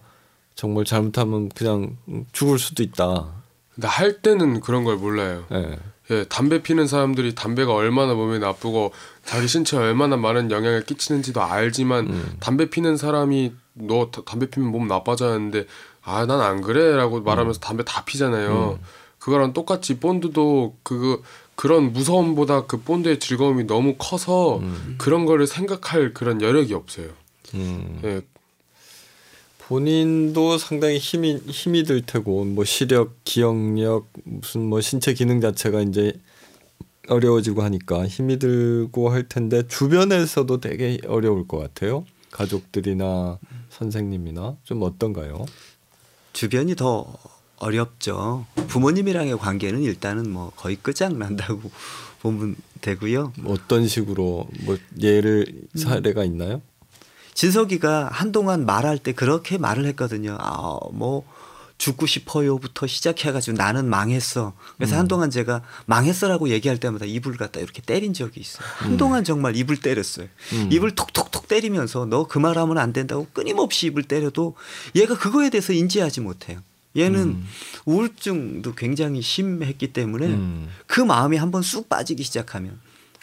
정말 0.54 0.84
잘못하면 0.84 1.48
그냥 1.50 1.96
죽을 2.32 2.58
수도 2.58 2.82
있다. 2.82 3.28
근데 3.74 3.86
할 3.86 4.20
때는 4.20 4.60
그런 4.60 4.84
걸 4.84 4.96
몰라요. 4.96 5.44
예. 5.52 5.78
예, 6.10 6.24
담배 6.24 6.60
피는 6.62 6.86
사람들이 6.88 7.34
담배가 7.36 7.72
얼마나 7.72 8.14
몸에 8.14 8.38
나쁘고 8.40 8.92
자기 9.24 9.46
신체에 9.48 9.78
얼마나 9.80 10.16
많은 10.16 10.50
영향을 10.50 10.84
끼치는지도 10.84 11.42
알지만 11.42 12.06
음. 12.08 12.36
담배 12.40 12.68
피는 12.70 12.96
사람이 12.96 13.52
너 13.74 14.10
다- 14.10 14.22
담배 14.26 14.46
피면 14.50 14.70
몸 14.70 14.88
나빠졌는데 14.88 15.66
아 16.02 16.24
난 16.26 16.40
안 16.40 16.60
그래라고 16.62 17.20
말하면서 17.20 17.60
담배 17.60 17.84
다 17.84 18.04
피잖아요. 18.04 18.78
그거랑 19.18 19.52
똑같이 19.52 19.98
본드도 20.00 20.76
그 20.82 21.22
그런 21.54 21.92
무서움보다 21.92 22.64
그 22.66 22.80
본드의 22.80 23.20
즐거움이 23.20 23.64
너무 23.64 23.94
커서 23.98 24.62
그런 24.96 25.26
거를 25.26 25.46
생각할 25.46 26.14
그런 26.14 26.40
여력이 26.40 26.72
없어요. 26.72 27.08
음. 27.54 28.00
예, 28.04 28.22
본인도 29.68 30.58
상당히 30.58 30.98
힘이 30.98 31.36
힘이 31.46 31.84
들 31.84 32.00
테고 32.02 32.44
뭐 32.44 32.64
시력, 32.64 33.12
기억력 33.24 34.08
무슨 34.24 34.62
뭐 34.68 34.80
신체 34.80 35.12
기능 35.14 35.40
자체가 35.40 35.82
이제 35.82 36.14
어려워지고 37.10 37.62
하니까 37.62 38.06
힘이 38.06 38.38
들고 38.38 39.10
할 39.10 39.28
텐데 39.28 39.66
주변에서도 39.66 40.60
되게 40.60 40.98
어려울 41.06 41.46
것 41.46 41.58
같아요. 41.58 42.04
가족들이나 42.30 43.38
선생님이나 43.70 44.56
좀 44.62 44.82
어떤가요? 44.82 45.44
주변이 46.32 46.76
더 46.76 47.12
어렵죠. 47.56 48.46
부모님이랑의 48.68 49.36
관계는 49.38 49.82
일단은 49.82 50.30
뭐 50.30 50.52
거의 50.56 50.76
끝장난다고 50.76 51.70
보면 52.22 52.56
되고요. 52.80 53.32
어떤 53.44 53.86
식으로 53.88 54.48
뭐 54.64 54.78
예를 55.00 55.46
사례가 55.74 56.24
있나요? 56.24 56.62
진석이가 57.34 58.08
한동안 58.12 58.66
말할 58.66 58.98
때 58.98 59.12
그렇게 59.12 59.58
말을 59.58 59.86
했거든요. 59.86 60.36
아, 60.38 60.78
뭐 60.92 61.24
죽고 61.80 62.06
싶어요부터 62.06 62.86
시작해가지고 62.86 63.56
나는 63.56 63.88
망했어. 63.88 64.52
그래서 64.76 64.96
음. 64.96 65.00
한동안 65.00 65.30
제가 65.30 65.62
망했어라고 65.86 66.50
얘기할 66.50 66.78
때마다 66.78 67.06
입을 67.06 67.38
갖다 67.38 67.58
이렇게 67.58 67.80
때린 67.80 68.12
적이 68.12 68.40
있어요. 68.40 68.62
한동안 68.76 69.24
정말 69.24 69.56
입을 69.56 69.78
때렸어요. 69.78 70.28
음. 70.52 70.68
입을 70.70 70.94
톡톡톡 70.94 71.48
때리면서 71.48 72.04
너 72.06 72.20
그 72.30 72.38
말하면 72.38 72.78
안 72.78 72.92
된다고 72.92 73.26
끊임없이 73.32 73.86
입을 73.86 74.04
때려도 74.04 74.54
얘가 74.94 75.16
그거에 75.18 75.48
대해서 75.50 75.72
인지하지 75.72 76.20
못해요. 76.20 76.60
얘는 76.96 77.42
우울증도 77.86 78.74
굉장히 78.74 79.22
심했기 79.22 79.92
때문에 79.92 80.26
음. 80.26 80.68
그 80.86 81.00
마음이 81.00 81.38
한번 81.38 81.62
쑥 81.62 81.88
빠지기 81.88 82.22
시작하면 82.22 82.78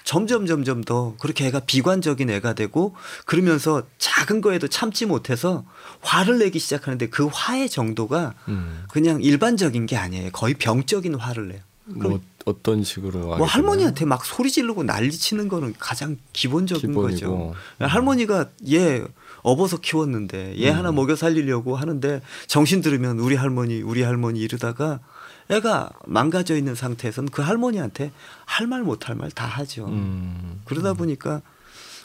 점점 0.07 0.45
점점 0.45 0.85
더 0.85 1.15
그렇게 1.19 1.45
애가 1.47 1.59
비관적인 1.65 2.29
애가 2.29 2.53
되고 2.53 2.95
그러면서 3.25 3.83
작은 3.97 4.39
거에도 4.39 4.69
참지 4.69 5.05
못해서 5.05 5.65
화를 5.99 6.39
내기 6.39 6.59
시작하는데 6.59 7.09
그 7.09 7.27
화의 7.29 7.69
정도가 7.69 8.33
음. 8.47 8.85
그냥 8.89 9.21
일반적인 9.21 9.85
게 9.85 9.97
아니에요. 9.97 10.29
거의 10.31 10.53
병적인 10.53 11.15
화를 11.15 11.49
내요. 11.49 11.59
뭐 11.87 12.21
어떤 12.45 12.85
식으로 12.85 13.35
뭐 13.35 13.45
할머니한테 13.45 14.05
막 14.05 14.23
소리 14.23 14.49
지르고 14.49 14.83
난리 14.83 15.11
치는 15.11 15.49
거는 15.49 15.73
가장 15.77 16.15
기본적인 16.31 16.89
기본이고. 16.91 17.49
거죠. 17.49 17.53
할머니가 17.77 18.51
얘 18.69 19.03
업어서 19.41 19.75
키웠는데 19.75 20.55
얘 20.57 20.69
음. 20.71 20.77
하나 20.77 20.93
먹여 20.93 21.17
살리려고 21.17 21.75
하는데 21.75 22.21
정신 22.47 22.79
들으면 22.79 23.19
우리 23.19 23.35
할머니 23.35 23.81
우리 23.81 24.03
할머니 24.03 24.39
이러다가 24.39 25.01
애가 25.49 25.91
망가져 26.05 26.57
있는 26.57 26.75
상태에서는 26.75 27.29
그 27.31 27.41
할머니한테 27.41 28.11
할 28.45 28.67
말 28.67 28.81
못 28.83 29.07
할 29.09 29.15
말 29.15 29.31
다 29.31 29.45
하죠. 29.45 29.85
음. 29.87 30.61
그러다 30.65 30.93
보니까 30.93 31.41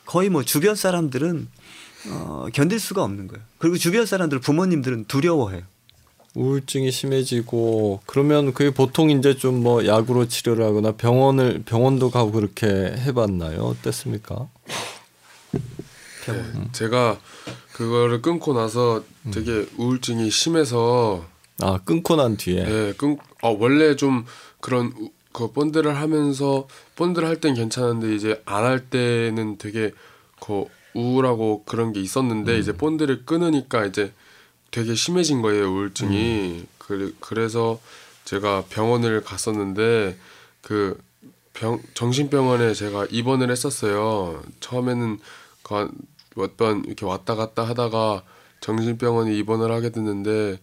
거의 0.06 0.28
뭐 0.28 0.42
주변 0.44 0.74
사람들은 0.76 1.48
어, 2.10 2.46
견딜 2.52 2.78
수가 2.80 3.02
없는 3.04 3.28
거예요. 3.28 3.44
그리고 3.58 3.76
주변 3.76 4.06
사람들 4.06 4.40
부모님들은 4.40 5.04
두려워해요. 5.06 5.62
우울증이 6.34 6.90
심해지고 6.90 8.00
그러면 8.06 8.54
그게 8.54 8.70
보통 8.72 9.10
이제 9.10 9.36
좀 9.36 9.62
뭐 9.62 9.86
약으로 9.86 10.26
치료를 10.28 10.64
하거나 10.64 10.92
병원을 10.92 11.62
병원도 11.66 12.10
가고 12.10 12.32
그렇게 12.32 12.66
해봤나요? 12.66 13.60
어땠습니까? 13.62 14.48
병원. 16.24 16.52
네, 16.54 16.68
제가 16.72 17.18
그거를 17.72 18.22
끊고 18.22 18.54
나서 18.54 19.02
되게 19.32 19.66
우울증이 19.76 20.30
심해서 20.30 21.24
아 21.62 21.78
끊고 21.84 22.16
난 22.16 22.36
뒤에. 22.36 22.64
예, 22.66 22.94
끊 22.96 23.16
어, 23.42 23.56
원래 23.58 23.96
좀 23.96 24.24
그런 24.60 24.92
우- 24.98 25.10
그 25.32 25.50
본드를 25.52 25.96
하면서 25.96 26.66
본드를 26.96 27.26
할 27.26 27.40
땐 27.40 27.54
괜찮은데 27.54 28.14
이제 28.14 28.42
안 28.44 28.64
할 28.64 28.90
때는 28.90 29.56
되게 29.58 29.92
그 30.40 30.64
우울하고 30.94 31.64
그런 31.64 31.92
게 31.92 32.00
있었는데 32.00 32.58
이제 32.58 32.72
본드를 32.72 33.24
끊으니까 33.24 33.86
이제 33.86 34.12
되게 34.70 34.94
심해진 34.94 35.40
거예요 35.42 35.70
우울증이. 35.72 36.64
그, 36.78 37.16
그래서 37.20 37.80
제가 38.24 38.64
병원을 38.68 39.22
갔었는데 39.24 40.16
그 40.62 40.98
병 41.54 41.80
정신병원에 41.92 42.72
제가 42.72 43.06
입원을 43.10 43.50
했었어요. 43.50 44.42
처음에는 44.60 45.18
그몇번 46.34 46.84
이렇게 46.86 47.04
왔다 47.04 47.34
갔다 47.34 47.62
하다가 47.64 48.22
정신병원에 48.60 49.34
입원을 49.36 49.70
하게 49.70 49.90
됐는데 49.90 50.58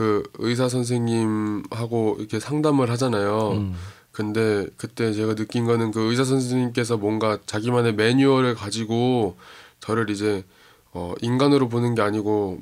그 0.00 0.22
의사 0.38 0.66
선생님하고 0.70 2.16
이렇게 2.20 2.40
상담을 2.40 2.90
하잖아요. 2.92 3.50
음. 3.50 3.76
근데 4.12 4.66
그때 4.78 5.12
제가 5.12 5.34
느낀 5.34 5.66
거는 5.66 5.90
그 5.90 6.08
의사 6.08 6.24
선생님께서 6.24 6.96
뭔가 6.96 7.38
자기만의 7.44 7.96
매뉴얼을 7.96 8.54
가지고 8.54 9.36
저를 9.80 10.08
이제 10.08 10.42
어 10.94 11.12
인간으로 11.20 11.68
보는 11.68 11.94
게 11.94 12.00
아니고 12.00 12.60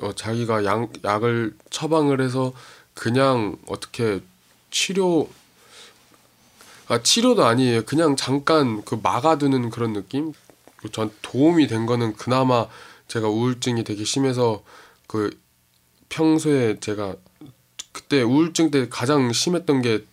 어 0.00 0.14
자기가 0.14 0.64
약 0.64 0.88
약을 1.04 1.54
처방을 1.68 2.22
해서 2.22 2.54
그냥 2.94 3.58
어떻게 3.66 4.22
치료 4.70 5.28
아 6.88 7.02
치료도 7.02 7.44
아니에요. 7.44 7.82
그냥 7.84 8.16
잠깐 8.16 8.82
그 8.86 8.98
막아두는 9.02 9.68
그런 9.68 9.92
느낌. 9.92 10.32
그전 10.78 11.10
도움이 11.20 11.66
된 11.66 11.84
거는 11.84 12.14
그나마 12.14 12.66
제가 13.08 13.28
우울증이 13.28 13.84
되게 13.84 14.04
심해서 14.04 14.62
그 15.06 15.38
평소에 16.08 16.78
제가 16.80 17.16
그때 17.92 18.22
우울증 18.22 18.70
때 18.70 18.88
가장 18.88 19.32
심했던 19.32 19.82
게 19.82 20.04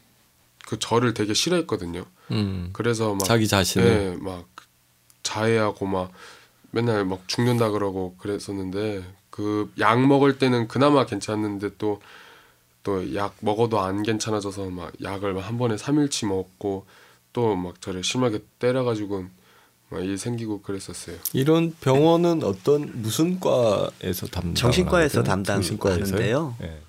그 0.66 0.80
저를 0.80 1.14
되게 1.14 1.34
싫어했거든요. 1.34 2.06
음. 2.32 2.70
그래서 2.74 3.14
막 3.14 3.26
자기 3.26 3.48
자신을 3.48 3.86
예, 3.86 4.18
막 4.24 4.48
자해하고 5.24 5.86
막 5.86 6.12
맨날 6.72 7.06
막 7.06 7.28
죽는다 7.28 7.70
그러고 7.70 8.16
그랬었는데 8.18 9.04
그 9.30 9.70
약 9.80 10.00
먹을 10.08 10.38
때는 10.40 10.68
그나마 10.68 11.06
괜찮았는데 11.06 11.78
또 11.78 12.00
또 12.84 13.14
약 13.14 13.36
먹어도 13.42 13.80
안 13.80 14.04
괜찮아져서 14.04 14.70
막 14.70 14.92
약을 15.02 15.38
한 15.42 15.58
번에 15.58 15.76
3일치 15.76 16.28
먹고 16.28 16.86
또 17.34 17.56
막 17.56 17.82
저를 17.82 18.04
심하게 18.04 18.40
때려가지고 18.60 19.26
막일 19.94 20.18
생기고 20.18 20.62
그랬었어요. 20.62 21.18
이런 21.34 21.74
병원은 21.80 22.44
어떤 22.44 22.92
무슨 23.02 23.40
과에서 23.40 24.28
담당? 24.28 24.56
정신과에서 24.56 25.24
담당하는데요. 25.24 26.56
예. 26.64 26.82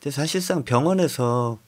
근데 0.00 0.10
사실상 0.10 0.64
병원에서는 0.64 1.58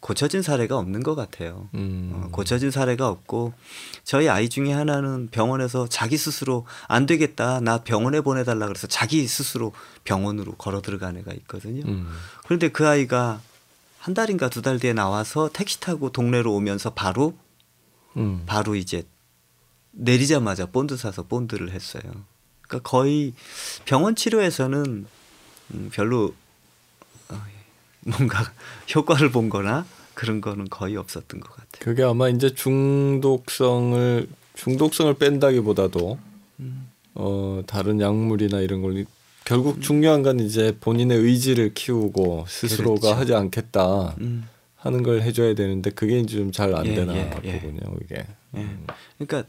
고쳐진 0.00 0.42
사례가 0.42 0.76
없는 0.78 1.04
것 1.04 1.14
같아요. 1.14 1.68
음. 1.74 2.10
어, 2.12 2.28
고쳐진 2.32 2.72
사례가 2.72 3.08
없고 3.08 3.52
저희 4.02 4.28
아이 4.28 4.48
중에 4.48 4.72
하나는 4.72 5.28
병원에서 5.30 5.86
자기 5.88 6.16
스스로 6.16 6.66
안 6.88 7.06
되겠다 7.06 7.60
나 7.60 7.78
병원에 7.78 8.20
보내달라 8.20 8.66
그래서 8.66 8.88
자기 8.88 9.26
스스로 9.28 9.72
병원으로 10.02 10.54
걸어 10.56 10.82
들어간 10.82 11.16
애가 11.18 11.32
있거든요. 11.34 11.84
음. 11.86 12.08
그런데 12.44 12.68
그 12.68 12.88
아이가 12.88 13.40
한 14.00 14.14
달인가 14.14 14.48
두 14.48 14.60
달 14.62 14.80
뒤에 14.80 14.92
나와서 14.92 15.48
택시 15.52 15.78
타고 15.78 16.10
동네로 16.10 16.52
오면서 16.52 16.90
바로 16.90 17.34
음. 18.16 18.42
바로 18.46 18.74
이제 18.74 19.04
내리자마자 19.92 20.66
본드 20.66 20.96
사서 20.96 21.24
본드를 21.24 21.70
했어요. 21.70 22.02
그러니까 22.62 22.88
거의 22.88 23.34
병원 23.84 24.16
치료에서는 24.16 25.06
음, 25.74 25.90
별로 25.92 26.34
어, 27.28 27.40
뭔가 28.00 28.52
효과를 28.94 29.30
본 29.30 29.48
거나 29.48 29.86
그런 30.14 30.40
거는 30.40 30.68
거의 30.68 30.96
없었던 30.96 31.40
것 31.40 31.50
같아요. 31.50 31.80
그게 31.80 32.02
아마 32.02 32.28
이제 32.28 32.54
중독성을 32.54 34.28
중독성을 34.54 35.14
뺀다기보다도 35.14 36.18
음. 36.60 36.88
어 37.14 37.62
다른 37.66 38.00
약물이나 38.00 38.60
이런 38.60 38.82
걸 38.82 39.04
결국 39.44 39.82
중요한 39.82 40.22
건 40.22 40.40
이제 40.40 40.76
본인의 40.80 41.18
의지를 41.18 41.74
키우고 41.74 42.46
스스로가 42.48 43.00
그렇죠. 43.00 43.16
하지 43.18 43.34
않겠다 43.34 44.14
음. 44.20 44.48
하는 44.76 45.02
걸 45.02 45.22
해줘야 45.22 45.54
되는데 45.54 45.90
그게 45.90 46.18
이제 46.20 46.38
좀 46.38 46.52
잘안 46.52 46.86
예, 46.86 46.94
되나 46.94 47.14
예, 47.14 47.30
예. 47.44 47.60
보군요 47.60 47.80
이게. 48.04 48.26
예. 48.56 48.68
그러니까 49.18 49.48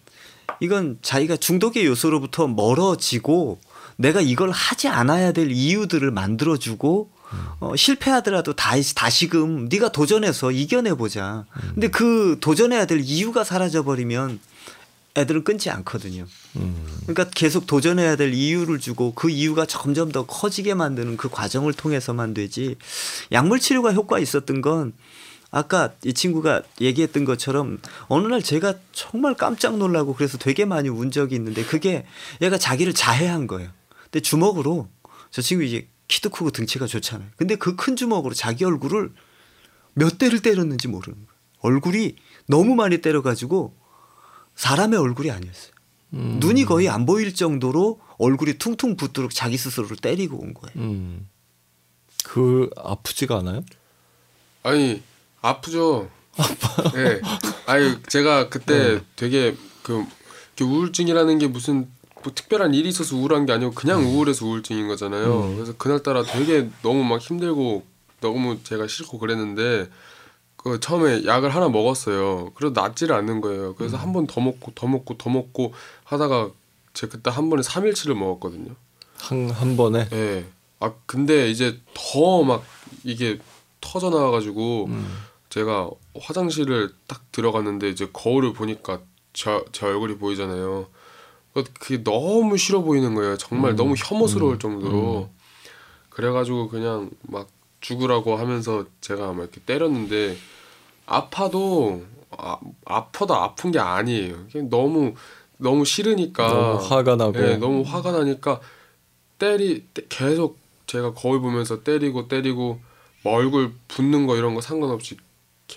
이건 0.63 0.97
자기가 1.01 1.35
중독의 1.35 1.85
요소로부터 1.85 2.47
멀어지고 2.47 3.59
내가 3.97 4.21
이걸 4.21 4.49
하지 4.49 4.87
않아야 4.87 5.33
될 5.33 5.51
이유들을 5.51 6.09
만들어주고 6.09 7.11
어, 7.59 7.75
실패하더라도 7.75 8.53
다시 8.53 8.95
다시금 8.95 9.67
네가 9.69 9.91
도전해서 9.91 10.51
이겨내 10.51 10.93
보자. 10.93 11.43
근데 11.73 11.89
그 11.89 12.37
도전해야 12.39 12.85
될 12.85 13.01
이유가 13.03 13.43
사라져 13.43 13.83
버리면 13.83 14.39
애들은 15.17 15.43
끊지 15.43 15.69
않거든요. 15.69 16.25
음. 16.55 16.87
그러니까 17.07 17.29
계속 17.35 17.67
도전해야 17.67 18.15
될 18.15 18.33
이유를 18.33 18.79
주고 18.79 19.13
그 19.13 19.29
이유가 19.29 19.65
점점 19.65 20.13
더 20.13 20.25
커지게 20.25 20.75
만드는 20.75 21.17
그 21.17 21.27
과정을 21.27 21.73
통해서만 21.73 22.33
되지 22.33 22.77
약물 23.33 23.59
치료가 23.59 23.91
효과 23.91 24.17
있었던 24.17 24.61
건 24.61 24.93
아까 25.55 25.93
이 26.03 26.13
친구가 26.13 26.63
얘기했던 26.81 27.25
것처럼 27.25 27.79
어느 28.07 28.25
날 28.25 28.41
제가 28.41 28.73
정말 28.91 29.35
깜짝 29.35 29.77
놀라고 29.77 30.15
그래서 30.15 30.39
되게 30.39 30.65
많이 30.65 30.89
운 30.89 31.11
적이 31.11 31.35
있는데 31.35 31.63
그게 31.63 32.07
얘가 32.41 32.57
자기를 32.57 32.93
자해한 32.93 33.45
거예요. 33.45 33.69
근데 34.05 34.19
주먹으로 34.19 34.89
저 35.29 35.43
친구 35.43 35.63
이제 35.63 35.87
키도 36.07 36.31
크고 36.31 36.49
등치가 36.49 36.87
좋잖아요. 36.87 37.29
근데 37.37 37.55
그 37.55 37.75
큰 37.75 37.95
주먹으로 37.95 38.33
자기 38.33 38.65
얼굴을 38.65 39.13
몇 39.93 40.17
대를 40.17 40.41
때렸는지 40.41 40.87
모르는 40.87 41.19
거예요. 41.19 41.29
얼굴이 41.59 42.15
너무 42.47 42.73
많이 42.73 42.97
때려가지고 42.97 43.77
사람의 44.55 44.97
얼굴이 44.97 45.29
아니었어요. 45.29 45.71
음. 46.15 46.37
눈이 46.39 46.65
거의 46.65 46.89
안 46.89 47.05
보일 47.05 47.35
정도로 47.35 48.01
얼굴이 48.17 48.57
퉁퉁 48.57 48.97
붓도록 48.97 49.35
자기 49.35 49.57
스스로를 49.57 49.97
때리고 49.97 50.35
온 50.37 50.55
거예요. 50.55 50.73
음. 50.77 51.29
그 52.23 52.71
아프지가 52.75 53.37
않아요? 53.37 53.63
아니 54.63 55.03
아프죠. 55.43 56.09
예. 56.95 57.21
아니 57.67 58.01
제가 58.07 58.49
그때 58.49 59.01
되게 59.15 59.55
그 59.83 60.03
우울증이라는 60.59 61.37
게 61.39 61.47
무슨 61.47 61.87
뭐 62.23 62.33
특별한 62.33 62.73
일이 62.73 62.89
있어서 62.89 63.15
우울한 63.15 63.45
게 63.45 63.51
아니고 63.53 63.71
그냥 63.73 64.01
우울해서 64.03 64.45
우울증인 64.45 64.87
거잖아요. 64.87 65.53
그래서 65.55 65.73
그날따라 65.77 66.23
되게 66.23 66.69
너무 66.81 67.03
막 67.03 67.19
힘들고 67.21 67.83
너무 68.21 68.63
제가 68.63 68.87
싫고 68.87 69.19
그랬는데 69.19 69.89
그 70.55 70.79
처음에 70.79 71.25
약을 71.25 71.53
하나 71.53 71.67
먹었어요. 71.67 72.51
그래도 72.55 72.79
낫지를 72.79 73.13
않는 73.17 73.41
거예요. 73.41 73.75
그래서 73.75 73.97
한번 73.97 74.25
더 74.25 74.39
먹고 74.39 74.71
더 74.73 74.87
먹고 74.87 75.17
더 75.17 75.29
먹고 75.29 75.73
하다가 76.05 76.49
제가 76.93 77.11
그때 77.11 77.29
한 77.29 77.49
번에 77.49 77.61
3일치를 77.61 78.13
먹었거든요. 78.13 78.73
한 79.17 79.51
한 79.51 79.75
번에 79.75 80.07
예. 80.13 80.45
아 80.79 80.93
근데 81.05 81.49
이제 81.49 81.79
더 81.93 82.43
막 82.43 82.63
이게 83.03 83.39
터져 83.81 84.09
나와 84.09 84.31
가지고 84.31 84.89
제가 85.53 85.87
화장실을 86.19 86.95
딱 87.05 87.31
들어갔는데 87.31 87.87
이제 87.89 88.09
거울을 88.11 88.53
보니까 88.53 89.01
저, 89.33 89.63
제 89.71 89.85
얼굴이 89.85 90.17
보이잖아요. 90.17 90.87
그- 91.53 91.63
그게 91.79 92.03
너무 92.03 92.57
싫어 92.57 92.81
보이는 92.81 93.13
거예요. 93.13 93.37
정말 93.37 93.75
너무 93.75 93.93
혐오스러울 93.95 94.57
정도로. 94.57 95.29
그래가지고 96.09 96.69
그냥 96.69 97.11
막 97.21 97.49
죽으라고 97.81 98.35
하면서 98.35 98.85
제가 98.99 99.33
막 99.33 99.43
이렇게 99.43 99.61
때렸는데 99.63 100.35
아파도 101.05 102.03
아, 102.31 102.57
아파도 102.85 103.35
아픈 103.35 103.69
게 103.71 103.77
아니에요. 103.77 104.47
그냥 104.51 104.69
너무 104.71 105.13
너무 105.57 105.85
싫으니까 105.85 106.47
너무 106.47 106.83
화가 106.83 107.15
나고 107.15 107.31
네, 107.33 107.57
너무 107.57 107.83
화가 107.83 108.11
나니까 108.11 108.59
때리 109.37 109.85
때- 109.93 110.01
계속 110.09 110.57
제가 110.87 111.13
거울 111.13 111.41
보면서 111.41 111.83
때리고 111.83 112.27
때리고 112.27 112.79
뭐 113.23 113.33
얼굴 113.35 113.73
붓는 113.87 114.25
거 114.25 114.35
이런 114.35 114.55
거 114.55 114.61
상관없이 114.61 115.15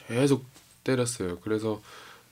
계속 0.06 0.44
때렸어요. 0.84 1.38
그래서 1.40 1.80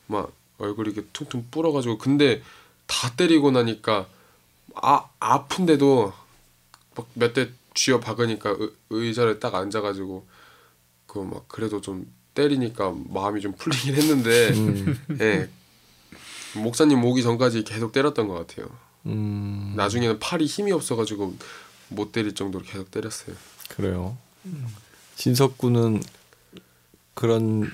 막 0.07 0.33
얼굴이 0.59 0.91
이렇게 0.91 1.07
퉁퉁 1.13 1.47
불어가지고 1.51 1.99
근데 1.99 2.43
다 2.87 3.13
때리고 3.17 3.51
나니까 3.51 4.07
아 4.77 5.09
아픈데도 5.21 6.13
막 6.97 7.07
몇 7.15 7.33
대 7.35 7.51
쥐어 7.75 7.99
박으니까 8.01 8.51
의, 8.59 8.71
의자를 8.91 9.41
딱 9.41 9.55
앉아가지고 9.55 10.27
그 11.07 11.21
막 11.21 11.49
그래도 11.49 11.81
좀 11.81 12.13
때리니까 12.35 12.93
마음이 13.09 13.41
좀 13.41 13.53
풀리긴 13.55 13.95
했는데 13.97 14.53
예 15.21 15.49
목사님 16.57 17.05
오기 17.05 17.23
전까지 17.23 17.65
계속 17.65 17.91
때렸던 17.93 18.29
것 18.29 18.35
같아요. 18.35 18.69
음, 19.07 19.75
나중에는 19.77 20.19
팔이 20.21 20.47
힘이 20.47 20.73
없어가지고 20.73 21.37
못 21.89 22.13
때릴 22.13 22.35
정도로 22.35 22.65
계속 22.65 22.91
때렸어요. 22.91 23.35
그래요. 23.69 24.17
진석 25.17 25.59
군은 25.59 26.01
그런 27.15 27.73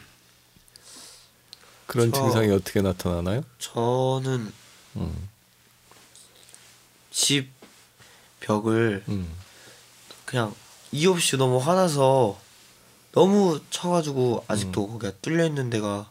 그런 1.87 2.13
저- 2.13 2.21
증상이 2.21 2.51
어떻게 2.53 2.83
나타나나요? 2.83 3.43
저는 3.59 4.53
음, 4.97 5.29
집 7.11 7.49
벽을 8.41 9.05
음. 9.09 9.29
그냥 10.25 10.55
이유 10.93 11.11
없이 11.11 11.37
너무 11.37 11.59
화나서 11.59 12.39
너무 13.13 13.61
쳐가지고 13.71 14.45
아직도 14.47 14.87
거기가 14.89 15.13
뚫려 15.21 15.45
있는 15.47 15.69
데가 15.71 16.09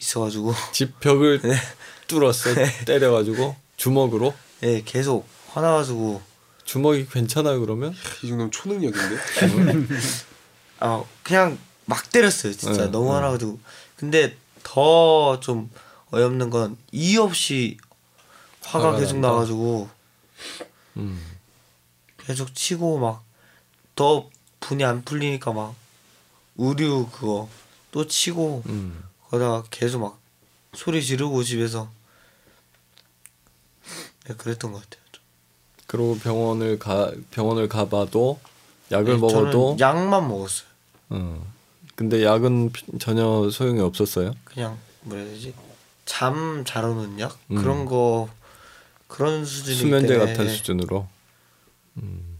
있어가지고 0.00 0.54
집 0.72 1.00
벽을 1.00 1.40
네. 1.42 1.54
뚫었어 2.06 2.50
때려가지고 2.84 3.56
주먹으로 3.76 4.34
예 4.62 4.82
계속 4.82 5.26
화나가지고 5.48 6.22
주먹이 6.64 7.06
괜찮아요 7.08 7.60
그러면? 7.60 7.92
이 8.22 8.28
정도면 8.28 8.50
초능력인데? 8.50 9.16
아 10.80 11.04
그냥 11.22 11.58
막 11.86 12.10
때렸어요 12.10 12.52
진짜 12.54 12.84
네, 12.84 12.90
너무 12.90 13.06
네. 13.08 13.14
화나가지고 13.14 13.58
근데 13.96 14.36
더 14.62 15.38
좀 15.40 15.70
어이없는 16.12 16.50
건 16.50 16.76
이유 16.92 17.22
없이 17.22 17.78
화가, 18.62 18.88
화가 18.88 18.98
계속. 18.98 19.18
나가지고 19.18 19.88
음. 20.96 21.22
계속 22.18 22.54
치고 22.54 22.98
막 22.98 23.26
더 23.96 24.28
분이 24.60 24.84
안 24.84 25.02
풀리니까 25.04 25.52
막 25.52 25.74
의류 26.58 27.08
그거 27.10 27.48
또 27.90 28.06
치고 28.06 28.62
음. 28.66 29.02
거기다가 29.30 29.64
계속 29.70 30.00
막 30.00 30.18
소리 30.74 31.02
지르고 31.02 31.42
집에서 31.42 31.90
네, 34.26 34.34
그랬던 34.34 34.72
것 34.72 34.82
같아요. 34.82 35.02
좀. 35.12 35.22
그리고 35.86 36.18
병원을 36.18 36.78
가 36.78 37.10
병원을 37.30 37.68
가봐도 37.68 38.38
약을 38.92 39.14
네, 39.14 39.18
먹어도 39.18 39.76
약만 39.80 40.28
먹었어요. 40.28 40.68
어. 41.10 41.55
근데 41.96 42.22
약은 42.24 42.70
피- 42.72 42.98
전혀 42.98 43.48
소용이 43.50 43.80
없었어요. 43.80 44.32
그냥 44.44 44.76
뭐라 45.02 45.22
해야 45.22 45.32
되지? 45.32 45.54
잠 46.04 46.62
잘 46.64 46.84
오는 46.84 47.18
약 47.18 47.36
음. 47.50 47.56
그런 47.56 47.84
거 47.84 48.28
그런 49.08 49.44
수준이기 49.44 49.80
수면제 49.80 50.08
때문에 50.08 50.32
같은 50.34 50.48
수준으로. 50.48 51.08
음. 51.96 52.38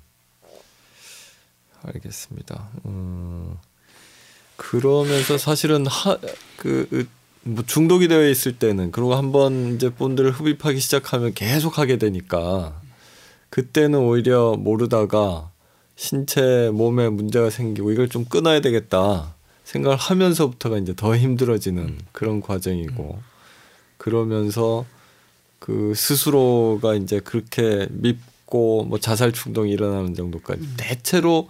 알겠습니다. 1.82 2.68
음. 2.86 3.56
그러면서 4.56 5.36
사실은 5.38 5.86
하그 5.86 7.08
뭐 7.42 7.62
중독이 7.66 8.08
되어 8.08 8.28
있을 8.28 8.58
때는 8.58 8.90
그리고 8.90 9.14
한번 9.14 9.76
이제 9.76 9.90
본드를 9.90 10.32
흡입하기 10.32 10.80
시작하면 10.80 11.32
계속 11.34 11.78
하게 11.78 11.96
되니까 11.96 12.80
그때는 13.50 14.00
오히려 14.00 14.54
모르다가 14.56 15.50
신체 15.94 16.70
몸에 16.72 17.08
문제가 17.08 17.50
생기고 17.50 17.92
이걸 17.92 18.08
좀 18.08 18.24
끊어야 18.24 18.60
되겠다 18.60 19.35
생각을 19.66 19.96
하면서부터가 19.96 20.78
이제 20.78 20.94
더 20.96 21.16
힘들어지는 21.16 21.98
그런 22.12 22.40
과정이고 22.40 23.18
그러면서 23.98 24.86
그 25.58 25.92
스스로가 25.96 26.94
이제 26.94 27.18
그렇게 27.20 27.88
밉고 27.90 28.84
뭐 28.84 28.98
자살 29.00 29.32
충동이 29.32 29.72
일어나는 29.72 30.14
정도까지 30.14 30.62
대체로 30.76 31.48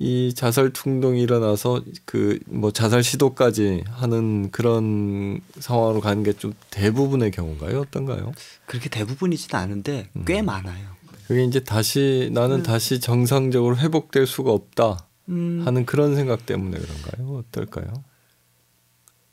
이 0.00 0.32
자살 0.34 0.72
충동이 0.72 1.22
일어나서 1.22 1.82
그 2.04 2.38
뭐 2.46 2.70
자살 2.70 3.02
시도까지 3.02 3.82
하는 3.88 4.50
그런 4.50 5.40
상황으로 5.58 6.00
가는 6.00 6.22
게 6.22 6.32
좀 6.34 6.52
대부분의 6.70 7.30
경우인가요? 7.32 7.80
어떤가요? 7.80 8.32
그렇게 8.66 8.88
대부분이지는 8.90 9.58
않은데 9.60 10.08
꽤 10.26 10.42
많아요. 10.42 10.86
그게 11.26 11.44
이제 11.44 11.60
다시 11.64 12.30
나는 12.32 12.62
다시 12.62 13.00
정상적으로 13.00 13.76
회복될 13.78 14.26
수가 14.26 14.52
없다 14.52 15.04
음, 15.28 15.62
하는 15.64 15.84
그런 15.86 16.14
생각 16.14 16.46
때문에 16.46 16.78
그런가요? 16.78 17.38
어떨까요? 17.38 18.04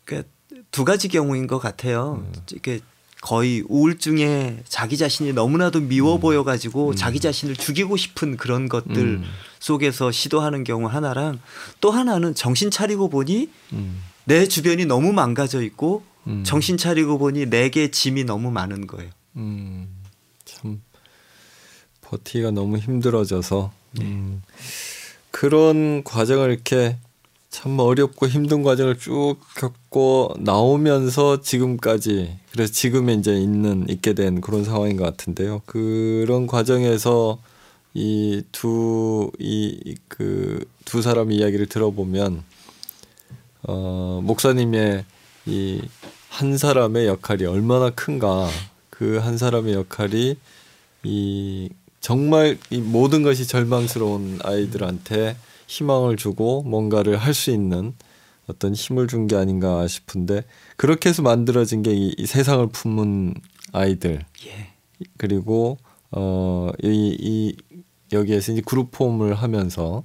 그러니까 0.04 0.30
두 0.72 0.86
가지 0.86 1.08
경우인 1.08 1.48
것 1.48 1.60
같아요. 1.60 2.24
음. 2.26 2.34
이게 2.54 2.80
거의 3.22 3.64
우울증에 3.68 4.60
자기 4.68 4.98
자신이 4.98 5.34
너무나도 5.34 5.82
미워 5.82 6.20
보여가지고 6.20 6.94
자기 6.96 7.20
자신을 7.20 7.56
죽이고 7.56 7.98
싶은 7.98 8.38
그런 8.38 8.70
것들 8.70 8.98
음. 8.98 9.24
속에서 9.60 10.12
시도하는 10.12 10.64
경우 10.64 10.88
하나랑 10.88 11.40
또 11.82 11.90
하나는 11.90 12.36
정신 12.36 12.70
차리고 12.70 13.10
보니 13.10 13.50
음. 13.74 14.02
내 14.26 14.48
주변이 14.48 14.86
너무 14.86 15.12
망가져 15.12 15.64
있고 15.64 16.04
음. 16.28 16.44
정신 16.44 16.78
차리고 16.78 17.18
보니 17.18 17.48
내게 17.48 17.90
짐이 17.90 18.26
너무 18.26 18.52
많은 18.52 18.86
거예요. 18.86 19.10
음, 19.38 19.88
참 20.44 20.82
버티기가 22.02 22.52
너무 22.52 22.78
힘들어져서 22.78 23.72
음, 24.02 24.42
그런 25.36 26.04
과정을 26.06 26.50
이렇게 26.52 26.98
참 27.50 27.78
어렵고 27.80 28.28
힘든 28.28 28.64
과정을 28.64 28.98
쭉 29.00 29.36
겪고 29.58 30.34
나오면서 30.40 31.42
지금까지 31.42 32.38
그래서 32.54 32.72
지금에 32.72 33.16
이제 33.16 33.36
있는 33.36 33.86
있게 33.90 34.14
된 34.14 34.40
그런 34.40 34.64
상황인 34.64 34.96
것 34.98 35.04
같은데요. 35.04 35.62
그런 35.66 36.48
과정에서 36.48 37.40
이 37.94 38.44
두 38.54 39.32
이 39.40 39.96
그 40.08 40.66
두 40.86 41.02
사람 41.02 41.32
이야기를 41.32 41.66
들어보면 41.68 42.44
어, 43.64 44.22
목사님의 44.24 45.04
이 45.48 45.82
한 46.30 46.58
사람의 46.58 47.08
역할이 47.08 47.46
얼마나 47.46 47.90
큰가 47.92 48.50
그 48.90 49.20
한 49.20 49.38
사람의 49.38 49.74
역할이 49.74 50.36
이 51.04 51.70
정말 52.06 52.60
이 52.70 52.78
모든 52.82 53.24
것이 53.24 53.48
절망스러운 53.48 54.38
아이들한테 54.44 55.36
희망을 55.66 56.18
주고 56.18 56.62
뭔가를 56.62 57.18
할 57.18 57.34
수 57.34 57.50
있는 57.50 57.94
어떤 58.48 58.76
힘을 58.76 59.08
준 59.08 59.26
게 59.26 59.36
아닌가 59.36 59.88
싶은데 59.88 60.44
그렇게 60.78 61.10
해서 61.10 61.24
만들어진 61.24 61.82
게 61.82 61.92
이 61.96 62.14
세상을 62.28 62.68
품은 62.68 63.34
아이들 63.72 64.24
예. 64.46 64.68
그리고 65.18 65.80
어이 66.12 67.18
이 67.20 67.56
여기에서 68.12 68.52
이제 68.52 68.62
그룹 68.64 68.92
폼을 68.92 69.34
하면서 69.34 70.04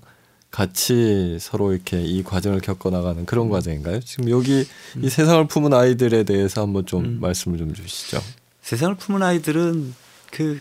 같이 0.50 1.36
서로 1.38 1.72
이렇게 1.74 2.00
이 2.02 2.22
과정을 2.22 2.60
겪어 2.60 2.88
나가는 2.88 3.26
그런 3.26 3.50
과정인가요? 3.50 4.00
지금 4.00 4.30
여기 4.30 4.64
이 5.02 5.08
세상을 5.10 5.46
품은 5.48 5.74
아이들에 5.74 6.22
대해서 6.24 6.62
한번 6.62 6.86
좀 6.86 7.04
음. 7.04 7.18
말씀을 7.20 7.58
좀 7.58 7.74
주시죠. 7.74 8.20
세상을 8.62 8.94
품은 8.96 9.22
아이들은 9.22 9.94
그, 10.30 10.60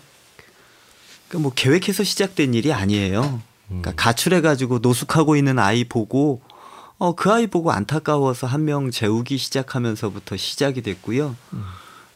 그뭐 1.30 1.52
계획해서 1.56 2.04
시작된 2.04 2.54
일이 2.54 2.74
아니에요. 2.74 3.42
그러니까 3.68 3.94
가출해 3.96 4.42
가지고 4.42 4.80
노숙하고 4.80 5.36
있는 5.36 5.60
아이 5.60 5.84
보고 5.84 6.42
어 6.98 7.14
그 7.16 7.32
아이 7.32 7.48
보고 7.48 7.72
안타까워서 7.72 8.46
한 8.48 8.66
명 8.66 8.92
재우기 8.92 9.38
시작하면서부터 9.38 10.36
시작이 10.38 10.82
됐고요. 10.82 11.36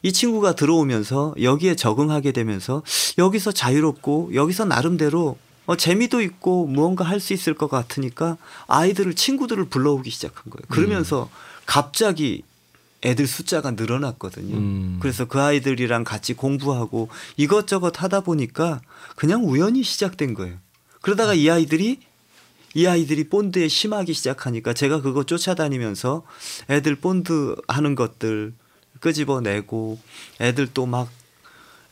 이 0.02 0.12
친구가 0.12 0.54
들어오면서 0.54 1.34
여기에 1.40 1.76
적응하게 1.76 2.32
되면서 2.32 2.82
여기서 3.16 3.52
자유롭고 3.52 4.32
여기서 4.34 4.66
나름대로 4.66 5.38
어, 5.66 5.76
재미도 5.76 6.20
있고 6.20 6.66
무언가 6.66 7.04
할 7.04 7.20
수 7.20 7.32
있을 7.32 7.54
것 7.54 7.68
같으니까 7.70 8.36
아이들을 8.66 9.14
친구들을 9.14 9.64
불러오기 9.70 10.10
시작한 10.10 10.42
거예요. 10.50 10.64
그러면서 10.68 11.30
갑자기 11.64 12.42
애들 13.04 13.26
숫자가 13.26 13.72
늘어났거든요. 13.72 14.56
음. 14.56 14.96
그래서 15.00 15.26
그 15.26 15.40
아이들이랑 15.40 16.04
같이 16.04 16.34
공부하고 16.34 17.08
이것저것 17.36 18.02
하다 18.02 18.20
보니까 18.20 18.80
그냥 19.14 19.44
우연히 19.44 19.82
시작된 19.82 20.34
거예요. 20.34 20.56
그러다가 21.02 21.34
이 21.34 21.48
아이들이 21.50 22.00
이 22.74 22.86
아이들이 22.86 23.28
본드에 23.28 23.68
심하기 23.68 24.12
시작하니까 24.14 24.72
제가 24.72 25.00
그거 25.00 25.24
쫓아다니면서 25.24 26.22
애들 26.70 26.96
본드 26.96 27.56
하는 27.68 27.94
것들 27.94 28.54
끄집어내고 29.00 29.98
애들 30.40 30.68
또 30.72 30.86
막 30.86 31.10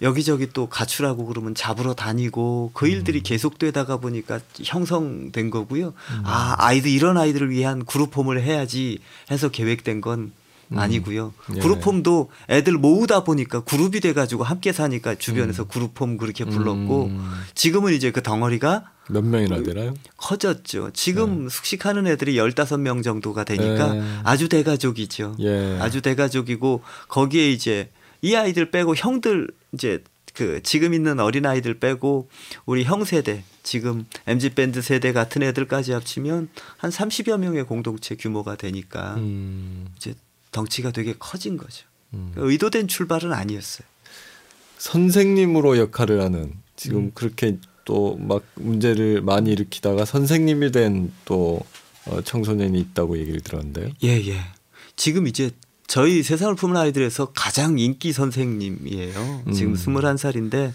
여기저기 0.03 0.48
또 0.53 0.68
가출하고 0.68 1.27
그러면 1.27 1.55
잡으러 1.55 1.94
다니고 1.94 2.72
그 2.75 2.88
일들이 2.88 3.22
계속되다가 3.22 3.98
보니까 3.98 4.40
형성된 4.61 5.51
거고요. 5.51 5.94
아 6.25 6.57
아이들 6.59 6.90
이런 6.90 7.16
아이들을 7.16 7.51
위한 7.51 7.85
그룹홈을 7.85 8.42
해야지 8.42 8.98
해서 9.31 9.48
계획된 9.48 10.01
건 10.01 10.33
아니고요. 10.75 11.33
예. 11.57 11.61
그룹홈도 11.61 12.31
애들 12.48 12.75
모으다 12.75 13.25
보니까 13.25 13.61
그룹이 13.61 14.01
돼가지고 14.01 14.44
함께 14.44 14.72
사니까 14.72 15.14
주변에서 15.14 15.64
그룹홈 15.64 16.16
그렇게 16.16 16.44
불렀고 16.44 17.07
음. 17.07 17.31
지금은 17.55 17.92
이제 17.92 18.11
그 18.11 18.22
덩어리가 18.22 18.90
몇 19.09 19.25
명이나 19.25 19.62
되나요? 19.62 19.94
커졌죠. 20.16 20.90
지금 20.92 21.48
숙식하는 21.48 22.07
애들이 22.07 22.37
15명 22.37 23.03
정도가 23.03 23.44
되니까 23.44 23.92
네. 23.92 24.03
아주 24.25 24.48
대가족이죠. 24.48 25.37
예. 25.40 25.79
아주 25.81 26.01
대가족이고 26.01 26.83
거기에 27.09 27.51
이제 27.51 27.90
이 28.22 28.35
아이들 28.35 28.70
빼고 28.70 28.94
형들 28.94 29.48
이제 29.72 30.03
그 30.35 30.62
지금 30.62 30.94
있는 30.94 31.20
어린 31.20 31.44
아이들 31.44 31.79
빼고 31.79 32.29
우리 32.64 32.85
형 32.85 33.05
세대 33.05 33.44
지금 33.62 34.07
MZ 34.27 34.51
밴드 34.51 34.81
세대 34.81 35.12
같은 35.12 35.42
애들까지 35.42 35.92
합치면 35.92 36.48
한 36.79 36.90
30여 36.90 37.38
명의 37.38 37.64
공동체 37.64 38.16
규모가 38.16 38.57
되니까 38.57 39.14
음. 39.16 39.88
이제 39.96 40.14
덩치가 40.53 40.93
되게 40.93 41.15
커진 41.19 41.57
거죠. 41.57 41.87
음. 42.15 42.33
의도된 42.37 42.87
출발은 42.88 43.33
아니었어요. 43.33 43.87
선생님으로 44.79 45.79
역할을 45.79 46.21
하는 46.23 46.53
지금 46.77 46.99
음. 46.99 47.11
그렇게 47.15 47.59
또 47.85 48.17
막 48.19 48.45
문제를 48.55 49.23
많이 49.23 49.51
일으키다가 49.53 50.05
선생님이 50.05 50.71
된또 50.71 51.61
어, 52.07 52.21
청소년이 52.23 52.79
있다고 52.79 53.19
얘기를 53.19 53.41
들었는데요. 53.41 53.91
예, 54.05 54.09
예. 54.09 54.41
지금 54.97 55.27
이제 55.27 55.51
저희 55.87 56.23
세상을 56.23 56.55
품은 56.55 56.77
아이들에서 56.77 57.33
가장 57.33 57.79
인기 57.79 58.12
선생님이에요. 58.12 59.43
지금 59.53 59.73
음. 59.73 59.75
21살인데 59.75 60.73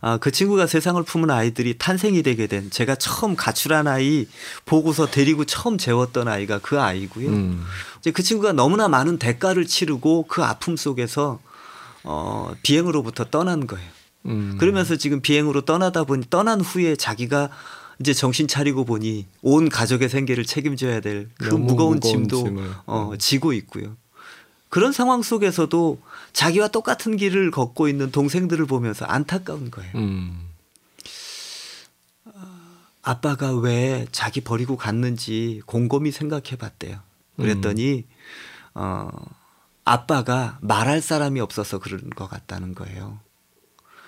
아, 0.00 0.16
그 0.18 0.30
친구가 0.30 0.66
세상을 0.66 1.02
품은 1.02 1.30
아이들이 1.30 1.76
탄생이 1.76 2.22
되게 2.22 2.46
된 2.46 2.70
제가 2.70 2.94
처음 2.96 3.34
가출한 3.36 3.86
아이 3.88 4.26
보고서 4.64 5.06
데리고 5.10 5.44
처음 5.44 5.76
재웠던 5.78 6.28
아이가 6.28 6.58
그 6.58 6.80
아이고요. 6.80 7.28
음. 7.28 7.64
이제 8.00 8.10
그 8.12 8.22
친구가 8.22 8.52
너무나 8.52 8.88
많은 8.88 9.18
대가를 9.18 9.66
치르고 9.66 10.26
그 10.28 10.42
아픔 10.44 10.76
속에서 10.76 11.40
어, 12.04 12.52
비행으로부터 12.62 13.24
떠난 13.24 13.66
거예요. 13.66 13.88
음. 14.26 14.56
그러면서 14.58 14.96
지금 14.96 15.20
비행으로 15.20 15.62
떠나다 15.62 16.04
보니 16.04 16.26
떠난 16.30 16.60
후에 16.60 16.96
자기가 16.96 17.48
이제 18.00 18.14
정신 18.14 18.46
차리고 18.46 18.84
보니 18.84 19.26
온 19.42 19.68
가족의 19.68 20.08
생계를 20.08 20.44
책임져야 20.44 21.00
될 21.00 21.28
그 21.38 21.46
무거운 21.46 21.66
무거운 21.66 22.00
짐도 22.00 22.44
짐을. 22.44 22.70
어, 22.86 23.12
지고 23.18 23.52
있고요. 23.52 23.96
그런 24.68 24.92
상황 24.92 25.22
속에서도 25.22 25.98
자기와 26.32 26.68
똑같은 26.68 27.16
길을 27.16 27.50
걷고 27.50 27.88
있는 27.88 28.10
동생들을 28.10 28.66
보면서 28.66 29.04
안타까운 29.04 29.70
거예요. 29.70 29.92
음. 29.96 30.48
아빠가 33.02 33.54
왜 33.54 34.06
자기 34.12 34.42
버리고 34.42 34.76
갔는지 34.76 35.62
곰곰이 35.66 36.10
생각해 36.10 36.56
봤대요. 36.58 36.98
그랬더니 37.36 38.04
어 38.74 39.08
아빠가 39.84 40.58
말할 40.60 41.00
사람이 41.00 41.40
없어서 41.40 41.78
그런 41.78 42.10
것 42.10 42.28
같다는 42.28 42.74
거예요. 42.74 43.18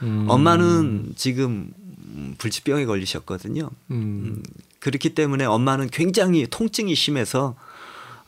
음. 0.02 0.26
엄마는 0.28 1.14
지금 1.16 1.72
음, 1.78 2.34
불치병에 2.36 2.84
걸리셨거든요. 2.84 3.70
음. 3.90 3.94
음, 3.94 4.42
그렇기 4.80 5.14
때문에 5.14 5.44
엄마는 5.44 5.88
굉장히 5.88 6.46
통증이 6.48 6.94
심해서 6.94 7.54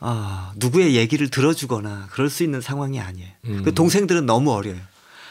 아, 0.05 0.51
누구의 0.57 0.95
얘기를 0.95 1.29
들어주거나 1.29 2.07
그럴 2.11 2.29
수 2.29 2.43
있는 2.43 2.59
상황이 2.59 2.99
아니에요. 2.99 3.29
음. 3.45 3.61
그 3.63 3.73
동생들은 3.73 4.25
너무 4.25 4.51
어려요. 4.51 4.75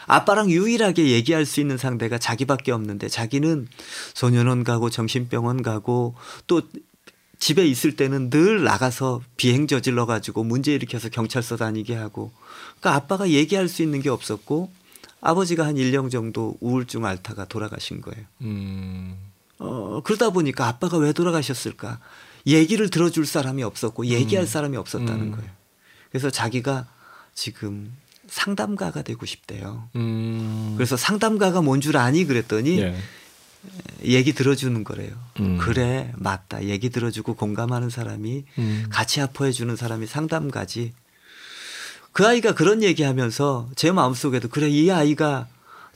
아빠랑 0.07 0.49
유일하게 0.49 1.11
얘기할 1.11 1.45
수 1.45 1.61
있는 1.61 1.77
상대가 1.77 2.17
자기밖에 2.17 2.71
없는데 2.71 3.07
자기는 3.07 3.67
소년원 4.15 4.63
가고 4.63 4.89
정신병원 4.89 5.61
가고 5.61 6.15
또 6.47 6.63
집에 7.37 7.65
있을 7.67 7.95
때는 7.95 8.31
늘 8.31 8.63
나가서 8.63 9.21
비행 9.37 9.67
저질러 9.67 10.07
가지고 10.07 10.43
문제 10.43 10.73
일으켜서 10.73 11.07
경찰서 11.07 11.57
다니게 11.57 11.93
하고 11.93 12.31
그러니까 12.79 12.95
아빠가 12.95 13.29
얘기할 13.29 13.67
수 13.67 13.83
있는 13.83 14.01
게 14.01 14.09
없었고 14.09 14.71
아버지가 15.21 15.65
한 15.67 15.75
1년 15.75 16.09
정도 16.09 16.57
우울증 16.61 17.05
앓다가 17.05 17.45
돌아가신 17.45 18.01
거예요. 18.01 18.25
음. 18.41 19.17
어, 19.59 20.01
그러다 20.03 20.31
보니까 20.31 20.67
아빠가 20.67 20.97
왜 20.97 21.13
돌아가셨을까? 21.13 21.99
얘기를 22.45 22.89
들어줄 22.89 23.25
사람이 23.25 23.63
없었고 23.63 24.07
얘기할 24.07 24.45
사람이 24.47 24.75
없었다는 24.77 25.21
음. 25.21 25.31
거예요. 25.31 25.49
그래서 26.09 26.29
자기가 26.29 26.87
지금 27.33 27.91
상담가가 28.27 29.01
되고 29.01 29.25
싶대요. 29.25 29.89
음. 29.95 30.73
그래서 30.77 30.97
상담가가 30.97 31.61
뭔 31.61 31.81
줄 31.81 31.97
아니 31.97 32.25
그랬더니 32.25 32.79
예. 32.79 32.95
얘기 34.03 34.33
들어주는 34.33 34.83
거래요. 34.83 35.11
음. 35.39 35.57
그래 35.57 36.11
맞다. 36.17 36.63
얘기 36.65 36.89
들어주고 36.89 37.35
공감하는 37.35 37.89
사람이 37.89 38.43
음. 38.57 38.85
같이 38.89 39.21
아파해 39.21 39.51
주는 39.51 39.75
사람이 39.75 40.05
상담가지. 40.07 40.93
그 42.11 42.27
아이가 42.27 42.53
그런 42.53 42.83
얘기하면서 42.83 43.69
제 43.75 43.91
마음속에도 43.91 44.47
그래 44.49 44.69
이 44.69 44.91
아이가 44.91 45.47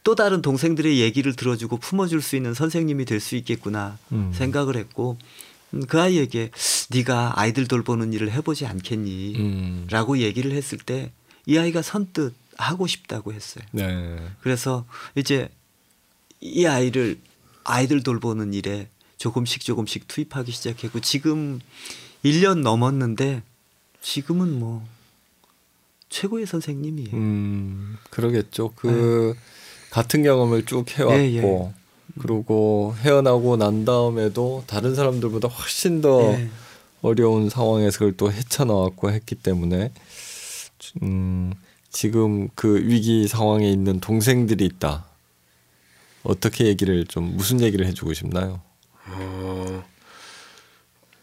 또 0.04 0.16
다른 0.16 0.42
동생들의 0.42 1.00
얘기를 1.00 1.36
들어주고 1.36 1.78
품어줄 1.78 2.22
수 2.22 2.36
있는 2.36 2.54
선생님이 2.54 3.06
될 3.06 3.20
수 3.20 3.36
있겠구나 3.36 3.98
음. 4.14 4.32
생각을 4.34 4.78
했고 4.78 5.18
음, 5.22 5.26
그 5.88 6.02
아이에게 6.02 6.52
네가 6.92 7.34
아이들 7.40 7.68
돌보는 7.68 8.14
일을 8.14 8.32
해보지 8.32 8.66
않겠니? 8.66 9.36
음. 9.38 9.88
라고 9.90 10.18
얘기를 10.20 10.52
했을 10.52 10.78
때 10.78 11.12
이 11.48 11.58
아이가 11.58 11.82
선뜻 11.82 12.34
하고 12.58 12.86
싶다고 12.88 13.34
했어요. 13.34 13.64
네. 13.72 14.18
그래서 14.42 14.86
이제 15.16 15.50
이 16.42 16.66
아이를 16.66 17.18
아이들 17.64 18.04
돌보는 18.04 18.54
일에 18.54 18.90
조금씩 19.18 19.62
조금씩 19.62 20.08
투입하기 20.08 20.52
시작했고 20.52 21.00
지금 21.00 21.60
1년 22.24 22.60
넘었는데 22.60 23.42
지금은 24.02 24.60
뭐 24.60 24.86
최고의 26.10 26.46
선생님이에요. 26.46 27.12
음. 27.14 27.98
그러겠죠. 28.10 28.74
그 28.76 29.34
같은 29.90 30.22
경험을 30.24 30.66
쭉 30.66 30.86
해왔고 30.98 31.18
예, 31.18 31.34
예. 31.36 31.74
그리고 32.20 32.96
헤어나고 33.00 33.58
난 33.58 33.86
다음에도 33.86 34.64
다른 34.68 34.96
사람들보다 34.96 35.48
훨씬 35.48 36.02
더 36.02 36.34
예. 36.34 36.50
어려운 37.02 37.50
상황에서 37.50 38.00
그걸 38.00 38.18
또 38.18 38.32
헤쳐나왔고 38.32 39.12
했기 39.12 39.36
때문에 39.36 39.92
음, 41.02 41.54
지금 41.90 42.50
그 42.56 42.82
위기 42.86 43.28
상황에 43.28 43.70
있는 43.70 44.00
동생들이 44.00 44.66
있다. 44.66 45.06
어떻게 46.24 46.66
얘기를 46.66 47.06
좀 47.06 47.36
무슨 47.38 47.62
얘기를 47.62 47.86
해주고 47.86 48.14
싶나요? 48.14 48.62
어, 49.10 49.84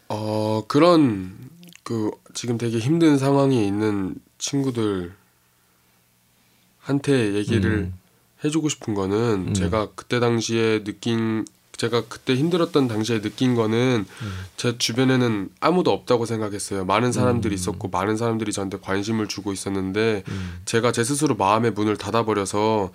어 0.09 0.63
그런 0.67 1.37
그 1.83 2.09
지금 2.33 2.57
되게 2.57 2.79
힘든 2.79 3.17
상황에 3.17 3.63
있는 3.63 4.15
친구들 4.39 5.13
한테 6.79 7.33
얘기를 7.35 7.71
음. 7.71 7.93
해주고 8.43 8.69
싶은 8.69 8.93
거는 8.93 9.47
음. 9.49 9.53
제가 9.53 9.89
그때 9.95 10.19
당시에 10.19 10.83
느낀 10.83 11.45
제가 11.77 12.03
그때 12.07 12.35
힘들었던 12.35 12.87
당시에 12.87 13.21
느낀 13.21 13.55
거는 13.55 14.05
음. 14.07 14.45
제 14.55 14.77
주변에는 14.77 15.49
아무도 15.59 15.91
없다고 15.91 16.25
생각했어요. 16.25 16.85
많은 16.85 17.11
사람들이 17.11 17.53
있었고 17.53 17.89
많은 17.89 18.17
사람들이 18.17 18.51
저한테 18.53 18.79
관심을 18.79 19.27
주고 19.27 19.51
있었는데 19.51 20.23
음. 20.27 20.59
제가 20.65 20.91
제 20.91 21.03
스스로 21.03 21.35
마음의 21.35 21.71
문을 21.71 21.97
닫아버려서 21.97 22.91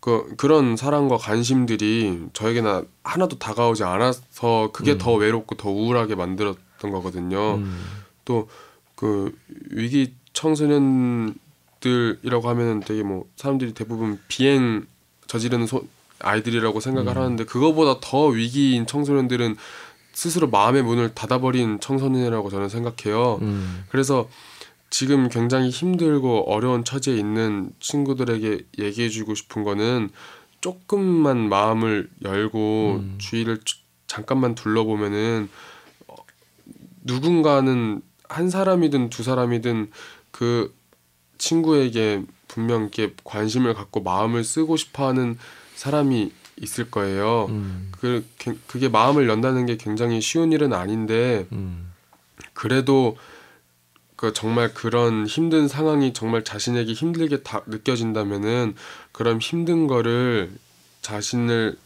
그 0.00 0.34
그런 0.36 0.76
사랑과 0.76 1.16
관심들이 1.16 2.26
저에게는 2.34 2.86
하나도 3.04 3.38
다가오지 3.38 3.84
않아서 3.84 4.70
그게 4.72 4.92
음. 4.92 4.98
더 4.98 5.14
외롭고 5.14 5.54
더 5.54 5.70
우울하게 5.70 6.14
만들었던 6.14 6.90
거거든요. 6.90 7.54
음. 7.54 7.80
또그 8.24 9.34
위기 9.70 10.14
청소년 10.32 11.34
들이라고 11.84 12.48
하면은 12.48 12.80
되게 12.80 13.02
뭐 13.02 13.26
사람들이 13.36 13.74
대부분 13.74 14.18
비행 14.28 14.86
저지르는 15.26 15.66
소, 15.66 15.84
아이들이라고 16.20 16.80
생각을 16.80 17.12
음. 17.16 17.22
하는데 17.22 17.44
그거보다 17.44 18.00
더 18.00 18.26
위기인 18.26 18.86
청소년들은 18.86 19.56
스스로 20.12 20.48
마음의 20.48 20.82
문을 20.82 21.14
닫아버린 21.14 21.80
청소년이라고 21.80 22.48
저는 22.48 22.68
생각해요. 22.68 23.38
음. 23.42 23.84
그래서 23.90 24.28
지금 24.88 25.28
굉장히 25.28 25.70
힘들고 25.70 26.44
어려운 26.50 26.84
처지에 26.84 27.16
있는 27.16 27.70
친구들에게 27.80 28.60
얘기해주고 28.78 29.34
싶은 29.34 29.64
거는 29.64 30.10
조금만 30.60 31.48
마음을 31.48 32.08
열고 32.22 33.00
음. 33.02 33.14
주위를 33.18 33.60
주- 33.64 33.78
잠깐만 34.06 34.54
둘러보면은 34.54 35.48
어, 36.06 36.14
누군가는 37.02 38.00
한 38.28 38.50
사람이든 38.50 39.10
두 39.10 39.22
사람이든 39.22 39.90
그 40.30 40.72
친구에게 41.48 42.22
분명 42.48 42.82
이렇게 42.82 43.14
관심을 43.24 43.74
갖고 43.74 44.02
마음을 44.02 44.42
쓰고 44.44 44.76
싶어하는 44.76 45.38
사람이 45.76 46.32
있을 46.62 46.90
거예요. 46.90 47.46
음. 47.50 47.90
그 48.00 48.24
게- 48.38 48.56
그게 48.66 48.88
마음을 48.88 49.28
연다는 49.28 49.66
게 49.66 49.76
굉장히 49.76 50.20
쉬운 50.20 50.52
일은 50.52 50.72
아닌데 50.72 51.46
음. 51.52 51.92
그래도 52.54 53.16
그 54.16 54.32
정말 54.32 54.72
그런 54.72 55.26
힘든 55.26 55.68
상황이 55.68 56.12
정말 56.12 56.44
자신에게 56.44 56.92
힘들게 56.92 57.42
다 57.42 57.62
느껴진다면은 57.66 58.74
그런 59.12 59.38
힘든 59.40 59.86
거를 59.86 60.52
자신을 61.02 61.76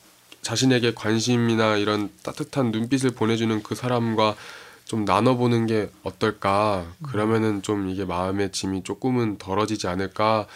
자신에게 0.43 0.93
관심이나 0.95 1.77
이런 1.79 2.11
따뜻한 2.23 2.71
눈빛을 2.71 3.11
보내주는 3.11 3.63
그 3.63 3.75
사람과 3.75 4.37
좀 4.89 5.05
나눠보는 5.05 5.67
게 5.67 5.91
어떨까 6.03 6.87
그러면은 7.03 7.61
좀 7.61 7.91
이게 7.91 8.07
마음의 8.07 8.53
짐이 8.53 8.85
조금은 8.85 9.37
덜어지지 9.37 9.87
않을까 9.87 10.47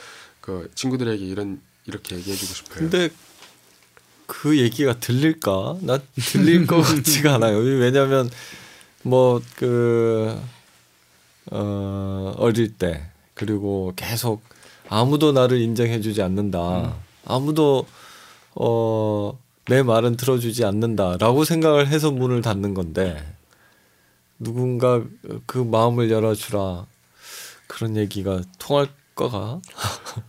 그 0.41 0.71
친구들에게 0.75 1.23
이런 1.23 1.61
이렇게 1.85 2.17
얘기해주고 2.17 2.55
싶어요. 2.55 2.79
근데 2.79 3.11
그 4.27 4.59
얘기가 4.59 4.99
들릴까? 4.99 5.77
나 5.83 5.99
들릴 6.17 6.67
것 6.67 6.81
같지가 6.81 7.35
않아요. 7.35 7.59
왜냐하면 7.59 8.31
뭐그 9.03 10.41
어, 11.51 12.35
어릴 12.39 12.73
때 12.73 13.11
그리고 13.35 13.93
계속 13.97 14.43
아무도 14.89 15.33
나를 15.33 15.61
인정해주지 15.61 16.23
않는다. 16.23 16.95
아무도 17.27 17.87
어, 18.55 19.39
내 19.67 19.83
말은 19.83 20.17
들어주지 20.17 20.65
않는다라고 20.65 21.45
생각을 21.45 21.89
해서 21.89 22.11
문을 22.11 22.41
닫는 22.41 22.73
건데 22.73 23.23
누군가 24.43 25.03
그 25.47 25.59
마음을 25.59 26.11
열어주라 26.11 26.87
그런 27.67 27.97
얘기가 27.97 28.43
통할 28.59 28.89
거가? 29.15 29.61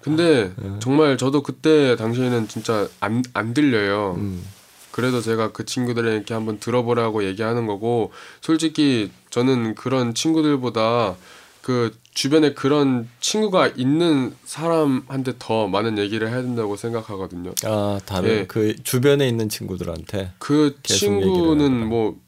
근데 0.02 0.52
정말 0.80 1.18
저도 1.18 1.44
그때 1.44 1.96
당시에는 1.96 2.48
진짜 2.48 2.88
안, 3.00 3.24
안 3.34 3.54
들려요. 3.54 4.16
음, 4.18 4.44
그래도 4.92 5.22
제가 5.22 5.52
그 5.52 5.66
친구들에게 5.66 6.34
한번 6.34 6.60
들어보라고 6.60 7.26
얘기하는 7.26 7.66
거고 7.68 8.12
솔직히 8.42 9.12
저는 9.30 9.76
그런 9.76 10.14
친구들보다 10.14 11.16
그 11.62 11.98
주변에 12.14 12.54
그런 12.54 13.08
친구가 13.20 13.70
있는 13.70 14.36
사람한테 14.46 15.34
더 15.40 15.68
많은 15.68 15.98
얘기를 15.98 16.30
해야 16.30 16.42
된다고 16.42 16.76
생각하거든요. 16.76 17.54
아 17.66 18.00
다른 18.06 18.30
예. 18.30 18.46
그 18.46 18.76
주변에 18.84 19.28
있는 19.28 19.50
친구들한테 19.50 20.34
그 20.38 20.78
친구는. 20.84 21.88
뭐 21.88 22.23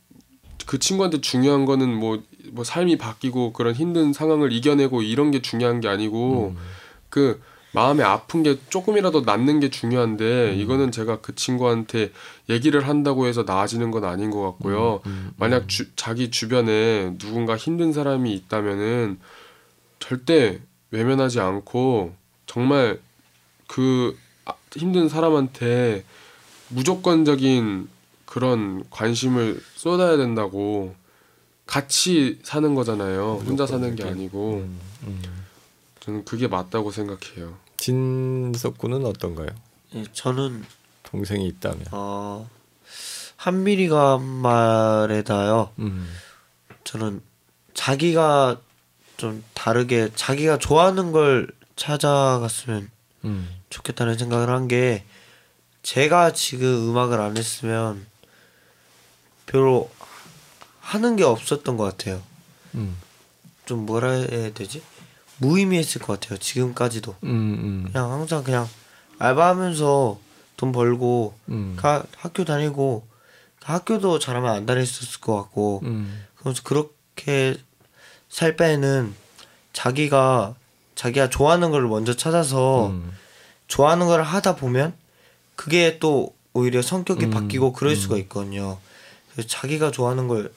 그 0.65 0.79
친구한테 0.79 1.21
중요한 1.21 1.65
거는 1.65 1.93
뭐, 1.93 2.21
뭐 2.51 2.63
삶이 2.63 2.97
바뀌고 2.97 3.53
그런 3.53 3.73
힘든 3.73 4.13
상황을 4.13 4.51
이겨내고 4.51 5.01
이런 5.01 5.31
게 5.31 5.41
중요한 5.41 5.79
게 5.79 5.87
아니고 5.87 6.55
음. 6.55 6.61
그 7.09 7.41
마음에 7.75 8.03
아픈 8.03 8.41
게 8.41 8.57
조금이라도 8.69 9.21
낫는 9.21 9.59
게 9.59 9.69
중요한데 9.69 10.53
음. 10.53 10.59
이거는 10.59 10.91
제가 10.91 11.19
그 11.19 11.35
친구한테 11.35 12.11
얘기를 12.49 12.87
한다고 12.87 13.27
해서 13.27 13.43
나아지는 13.45 13.91
건 13.91 14.05
아닌 14.05 14.31
것 14.31 14.41
같고요. 14.41 15.01
음, 15.05 15.31
만약 15.37 15.67
주, 15.67 15.93
자기 15.97 16.31
주변에 16.31 17.17
누군가 17.17 17.57
힘든 17.57 17.91
사람이 17.91 18.33
있다면은 18.33 19.19
절대 19.99 20.61
외면하지 20.91 21.41
않고 21.41 22.15
정말 22.45 22.99
그 23.67 24.17
아- 24.45 24.53
힘든 24.73 25.09
사람한테 25.09 26.05
무조건적인 26.69 27.89
그런 28.35 28.83
관심을 28.89 29.63
쏟아야 29.75 30.17
된다고 30.17 30.93
같이 31.65 32.37
사는 32.43 32.75
거잖아요. 32.75 33.41
혼자 33.45 33.65
사는 33.65 33.95
게 33.95 34.03
아니고 34.03 34.55
음, 34.55 34.77
음. 35.03 35.21
저는 36.01 36.25
그게 36.25 36.49
맞다고 36.49 36.91
생각해요. 36.91 37.55
진석 37.77 38.77
군은 38.77 39.05
어떤가요? 39.05 39.47
예, 39.95 40.03
저는 40.11 40.65
동생이 41.03 41.47
있다면. 41.47 41.85
어 41.91 42.49
한미리가 43.37 44.15
한 44.15 44.21
말에다요. 44.21 45.69
음. 45.79 46.09
저는 46.83 47.21
자기가 47.73 48.59
좀 49.15 49.45
다르게 49.53 50.09
자기가 50.13 50.57
좋아하는 50.57 51.13
걸 51.13 51.47
찾아갔으면 51.77 52.89
음. 53.23 53.49
좋겠다는 53.69 54.17
생각을 54.17 54.49
한 54.49 54.67
게 54.67 55.05
제가 55.83 56.33
지금 56.33 56.89
음악을 56.89 57.21
안 57.21 57.37
했으면 57.37 58.05
별로 59.45 59.89
하는 60.79 61.15
게 61.15 61.23
없었던 61.23 61.77
것 61.77 61.83
같아요. 61.83 62.21
음. 62.75 62.97
좀 63.65 63.85
뭐라 63.85 64.11
해야 64.11 64.53
되지? 64.53 64.81
무의미했을 65.37 66.01
것 66.01 66.19
같아요. 66.19 66.37
지금까지도 66.37 67.15
음. 67.23 67.29
음. 67.29 67.89
그냥 67.91 68.11
항상 68.11 68.43
그냥 68.43 68.67
알바하면서 69.19 70.19
돈 70.57 70.71
벌고 70.71 71.33
음. 71.49 71.75
가, 71.77 72.03
학교 72.17 72.45
다니고 72.45 73.05
학교도 73.61 74.19
잘하면 74.19 74.51
안 74.51 74.65
다녔을 74.65 75.19
것 75.21 75.35
같고 75.35 75.81
음. 75.83 76.25
그래서 76.35 76.61
그렇게 76.63 77.57
살 78.29 78.55
바에는 78.55 79.13
자기가 79.73 80.55
자기가 80.93 81.29
좋아하는 81.29 81.71
걸 81.71 81.87
먼저 81.87 82.15
찾아서 82.15 82.87
음. 82.87 83.11
좋아하는 83.67 84.07
걸 84.07 84.21
하다 84.21 84.55
보면 84.55 84.93
그게 85.55 85.97
또 85.99 86.33
오히려 86.53 86.81
성격이 86.81 87.25
음, 87.25 87.31
바뀌고 87.31 87.73
그럴 87.73 87.93
음. 87.93 87.95
수가 87.95 88.17
있거든요. 88.17 88.77
자기가 89.43 89.91
좋아하는 89.91 90.27
걸 90.27 90.51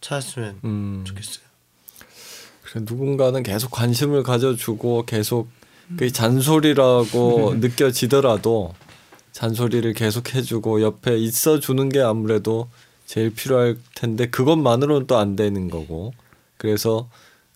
찾았으면 0.00 0.60
음. 0.64 1.04
좋겠어요. 1.06 1.44
그래 2.62 2.84
누군가는 2.86 3.42
계속 3.42 3.70
관심을 3.70 4.22
가져주고 4.22 5.04
계속 5.06 5.48
그 5.96 6.12
잔소리라고 6.12 7.54
느껴지더라도 7.60 8.74
잔소리를 9.32 9.92
계속 9.94 10.34
해주고 10.34 10.82
옆에 10.82 11.16
있어주는 11.16 11.88
게 11.88 12.00
아무래도 12.00 12.68
제일 13.06 13.34
필요할 13.34 13.78
텐데 13.94 14.28
그것만으로는 14.28 15.06
또 15.06 15.16
안 15.16 15.34
되는 15.36 15.68
거고. 15.70 16.12
그래서 16.58 17.08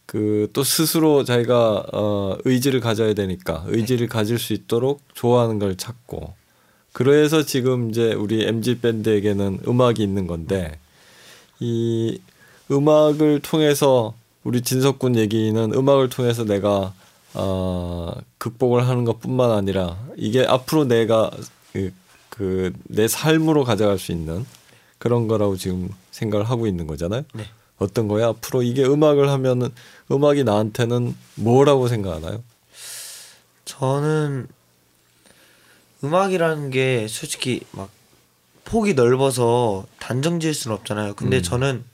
그 0.07 0.49
또 0.53 0.63
스스로 0.65 1.25
자기가 1.25 1.87
어 1.93 2.37
의지를 2.45 2.81
가져야 2.81 3.15
되니까 3.15 3.65
의지를 3.67 4.09
가질 4.09 4.39
수 4.39 4.53
있도록 4.53 5.01
좋아하는 5.15 5.59
걸 5.59 5.77
찾고 5.77 6.35
그래서 6.93 7.45
지금 7.45 7.91
이제 7.91 8.13
우리 8.13 8.47
MG 8.47 8.81
밴드에게는 8.81 9.61
음악이 9.67 10.03
있는 10.03 10.27
건데 10.27 10.79
이 11.59 12.21
음악을 12.71 13.41
통해서 13.41 14.15
우리 14.45 14.61
진석군 14.63 15.17
얘기는 15.17 15.73
음악을 15.75 16.09
통해서 16.09 16.45
내가 16.45 16.93
어, 17.35 18.15
극복을 18.39 18.87
하는 18.87 19.05
것뿐만 19.05 19.51
아니라 19.51 19.99
이게 20.17 20.45
앞으로 20.45 20.85
내가 20.85 21.31
그내 22.29 23.09
삶으로 23.09 23.65
가져갈 23.65 23.99
수 23.99 24.13
있는 24.13 24.45
그런 24.99 25.29
거라고 25.29 25.57
지금 25.57 25.91
생각을 26.11 26.49
하고 26.49 26.67
있는 26.67 26.87
거잖아요. 26.87 27.23
네. 27.35 27.45
어떤 27.79 28.09
거야? 28.09 28.29
앞으로 28.29 28.63
이게 28.63 28.85
음악을 28.85 29.29
하면은 29.29 29.71
음악이 30.11 30.45
나한테는 30.45 31.15
뭐라고 31.35 31.89
생각하나요? 31.89 32.43
저는 33.65 34.47
음악이라는 36.05 36.71
게 36.71 37.07
솔직히 37.09 37.61
막 37.73 37.91
폭이 38.65 38.95
넓어서 38.95 39.87
단정 39.99 40.41
지을 40.41 40.55
수는 40.55 40.77
없잖아요. 40.77 41.15
근데 41.15 41.39
음. 41.39 41.43
저는 41.43 41.85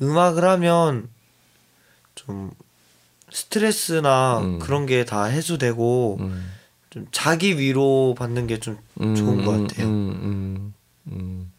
음악을 0.00 0.44
하면 0.44 1.08
좀 2.14 2.50
스트레스나 3.30 4.38
음. 4.40 4.58
그런 4.58 4.86
게 4.86 5.04
다 5.04 5.24
해소되고 5.24 6.16
음. 6.20 6.50
좀 6.90 7.06
자기 7.12 7.58
위로 7.58 8.14
받는 8.18 8.46
게 8.46 8.58
좀 8.58 8.78
좋은 8.98 9.44
것 9.44 9.52
같아요. 9.52 9.86
음, 9.86 10.10
음, 10.22 10.74
음. 11.12 11.52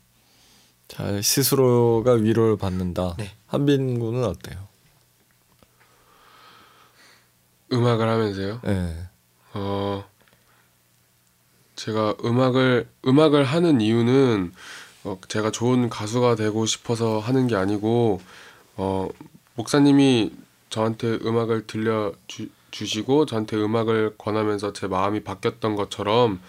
잘 0.87 1.21
스스로가 1.21 2.13
위로를 2.13 2.57
받는다. 2.57 3.15
네. 3.19 3.31
한빈 3.45 3.99
군은 3.99 4.23
어때요? 4.23 4.67
음악을 7.71 8.09
하면서요. 8.09 8.61
네. 8.63 8.95
어 9.53 10.03
제가 11.79 12.15
음악을 12.25 12.89
음악을 13.07 13.45
하는 13.45 13.79
이유는 13.79 14.51
어, 15.05 15.17
제가 15.29 15.49
좋은 15.49 15.89
가수가 15.89 16.35
되고 16.35 16.65
싶어서 16.65 17.19
하는 17.19 17.47
게 17.47 17.55
아니고 17.55 18.19
어 18.75 19.07
목사님이 19.55 20.33
저한테 20.69 21.19
음악을 21.23 21.67
들려 21.67 22.11
주, 22.27 22.49
주시고 22.71 23.25
저한테 23.27 23.55
음악을 23.55 24.15
권하면서 24.17 24.73
제 24.73 24.87
마음이 24.87 25.21
바뀌었던 25.21 25.77
것처럼 25.77 26.41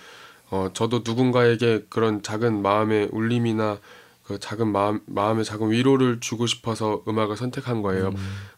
어 0.50 0.70
저도 0.74 1.02
누군가에게 1.04 1.86
그런 1.88 2.24
작은 2.24 2.60
마음의 2.60 3.10
울림이나 3.12 3.78
그 4.24 4.40
작은 4.40 4.66
마음 4.66 5.00
마음의 5.06 5.44
작은 5.44 5.70
위로를 5.70 6.18
주고 6.18 6.48
싶어서 6.48 7.04
음악을 7.06 7.36
선택한 7.36 7.82
거예요. 7.82 8.12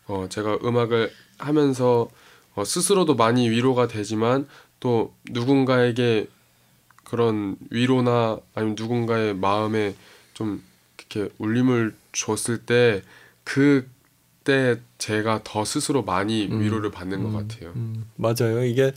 어 0.09 0.27
제가 0.31 0.59
음악을 0.65 1.13
하면서 1.37 2.09
어, 2.55 2.65
스스로도 2.65 3.15
많이 3.15 3.51
위로가 3.51 3.89
되지만 3.89 4.49
또 4.81 5.15
누군가에게 5.31 6.29
그런 7.13 7.57
위로나 7.69 8.39
아니면 8.55 8.75
누군가의 8.75 9.35
마음에 9.35 9.95
좀 10.33 10.63
이렇게 10.97 11.31
울림을 11.37 11.95
줬을 12.13 12.57
때 12.65 13.03
그때 13.45 14.81
제가 14.97 15.43
더 15.45 15.63
스스로 15.67 16.03
많이 16.03 16.47
음. 16.47 16.63
위로를 16.63 16.91
받는 16.91 17.23
것 17.23 17.33
같아요. 17.33 17.73
음, 17.77 18.07
맞아요. 18.17 18.65
이게 18.65 18.93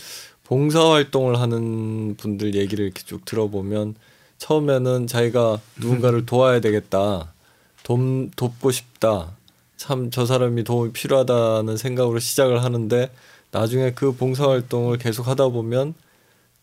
봉사 0.46 0.92
활동을 0.92 1.42
하는 1.42 2.16
분들 2.16 2.56
얘기를 2.56 2.86
이렇게 2.86 3.04
쭉 3.04 3.26
들어보면 3.26 3.96
처음에는 4.38 5.08
자기가 5.08 5.60
누군가를 5.82 6.24
도와야 6.26 6.62
되겠다. 6.62 7.34
돕, 7.84 8.00
돕고 8.38 8.72
싶다. 8.72 9.36
참 9.76 10.10
저 10.10 10.26
사람이 10.26 10.64
도움이 10.64 10.94
필요하다는 10.94 11.76
생각으로 11.76 12.20
시작을 12.20 12.64
하는데 12.64 13.12
나중에 13.52 13.92
그 13.92 14.14
봉사 14.14 14.48
활동을 14.48 15.00
계속 15.00 15.28
하다 15.28 15.50
보면 15.50 15.96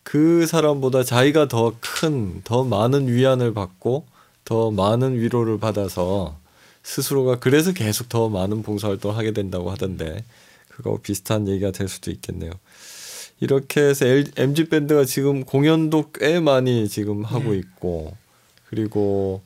그 0.03 0.45
사람보다 0.45 1.03
자기가 1.03 1.47
더 1.47 1.73
큰, 1.79 2.41
더 2.43 2.63
많은 2.63 3.07
위안을 3.07 3.53
받고 3.53 4.05
더 4.45 4.71
많은 4.71 5.15
위로를 5.19 5.59
받아서 5.59 6.37
스스로가 6.83 7.39
그래서 7.39 7.71
계속 7.71 8.09
더 8.09 8.29
많은 8.29 8.61
봉사활동을 8.61 9.17
하게 9.17 9.31
된다고 9.31 9.71
하던데 9.71 10.23
그거 10.67 10.99
비슷한 11.01 11.47
얘기가 11.47 11.71
될 11.71 11.87
수도 11.87 12.11
있겠네요. 12.11 12.51
이렇게 13.39 13.81
해서 13.81 14.05
MG 14.37 14.69
밴드가 14.69 15.05
지금 15.05 15.43
공연도 15.43 16.11
꽤 16.13 16.39
많이 16.39 16.87
지금 16.87 17.23
하고 17.23 17.51
네. 17.51 17.57
있고 17.57 18.15
그리고 18.69 19.41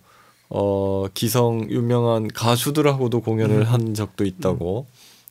어 0.49 1.08
기성 1.14 1.70
유명한 1.70 2.28
가수들하고도 2.28 3.22
공연을 3.22 3.66
한 3.66 3.93
적도 3.93 4.24
있다고 4.26 4.88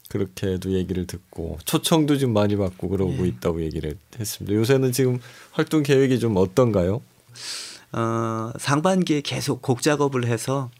그렇게도 0.08 0.72
얘기를 0.72 1.06
듣고 1.06 1.58
초청도 1.64 2.18
좀 2.18 2.32
많이 2.32 2.56
받고 2.56 2.88
그러고 2.88 3.12
네. 3.22 3.28
있다고 3.28 3.62
얘기를 3.62 3.96
했습니다. 4.18 4.56
요새는 4.56 4.92
지금 4.92 5.18
활동 5.52 5.82
계획이 5.82 6.18
좀 6.18 6.36
어떤가요? 6.36 7.02
어, 7.92 8.52
상반기에 8.58 9.22
계속 9.22 9.62
곡 9.62 9.82
작업을 9.82 10.26
해서 10.26 10.70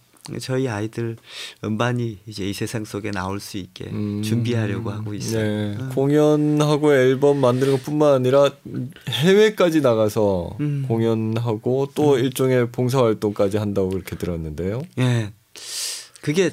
저희 0.41 0.68
아이들 0.68 1.16
음반이 1.64 2.18
이제 2.27 2.49
이 2.49 2.53
세상 2.53 2.85
속에 2.85 3.11
나올 3.12 3.39
수 3.39 3.59
있게 3.59 3.85
음, 3.87 4.22
준비하려고 4.22 4.91
하고 4.91 5.14
있어요. 5.14 5.43
네, 5.43 5.77
음. 5.79 5.91
공연하고 5.95 6.95
앨범 6.95 7.41
만드는 7.41 7.72
것뿐만 7.79 8.14
아니라 8.14 8.51
해외까지 9.09 9.81
나가서 9.81 10.57
음. 10.61 10.85
공연하고 10.89 11.91
또 11.95 12.18
일종의 12.18 12.70
봉사 12.70 13.03
활동까지 13.03 13.59
한다고 13.59 13.91
그렇게 13.91 14.16
들었는데요. 14.16 14.83
예. 14.99 15.33
그게 16.22 16.51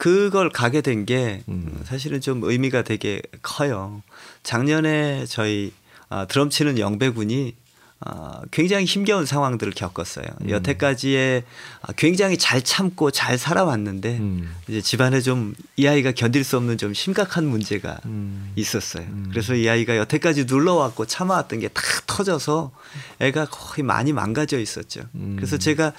그걸 0.00 0.48
가게 0.48 0.80
된게 0.80 1.42
음. 1.48 1.82
사실은 1.84 2.22
좀 2.22 2.42
의미가 2.42 2.84
되게 2.84 3.20
커요. 3.42 4.02
작년에 4.42 5.26
저희 5.26 5.74
아, 6.08 6.24
드럼 6.24 6.48
치는 6.48 6.78
영배군이 6.78 7.54
아, 8.02 8.40
굉장히 8.50 8.86
힘겨운 8.86 9.26
상황들을 9.26 9.74
겪었어요. 9.74 10.24
음. 10.40 10.48
여태까지에 10.48 11.44
아, 11.82 11.92
굉장히 11.98 12.38
잘 12.38 12.62
참고 12.62 13.10
잘 13.10 13.36
살아왔는데 13.36 14.16
음. 14.16 14.50
이제 14.68 14.80
집안에 14.80 15.20
좀 15.20 15.52
이 15.76 15.86
아이가 15.86 16.12
견딜 16.12 16.44
수 16.44 16.56
없는 16.56 16.78
좀 16.78 16.94
심각한 16.94 17.44
문제가 17.46 18.00
음. 18.06 18.52
있었어요. 18.56 19.04
그래서 19.28 19.54
이 19.54 19.68
아이가 19.68 19.98
여태까지 19.98 20.46
눌러왔고 20.46 21.04
참아왔던 21.04 21.60
게 21.60 21.68
다 21.68 21.82
터져서 22.06 22.70
애가 23.18 23.46
거의 23.50 23.84
많이 23.84 24.14
망가져 24.14 24.58
있었죠. 24.58 25.02
음. 25.14 25.36
그래서 25.36 25.58
제가 25.58 25.92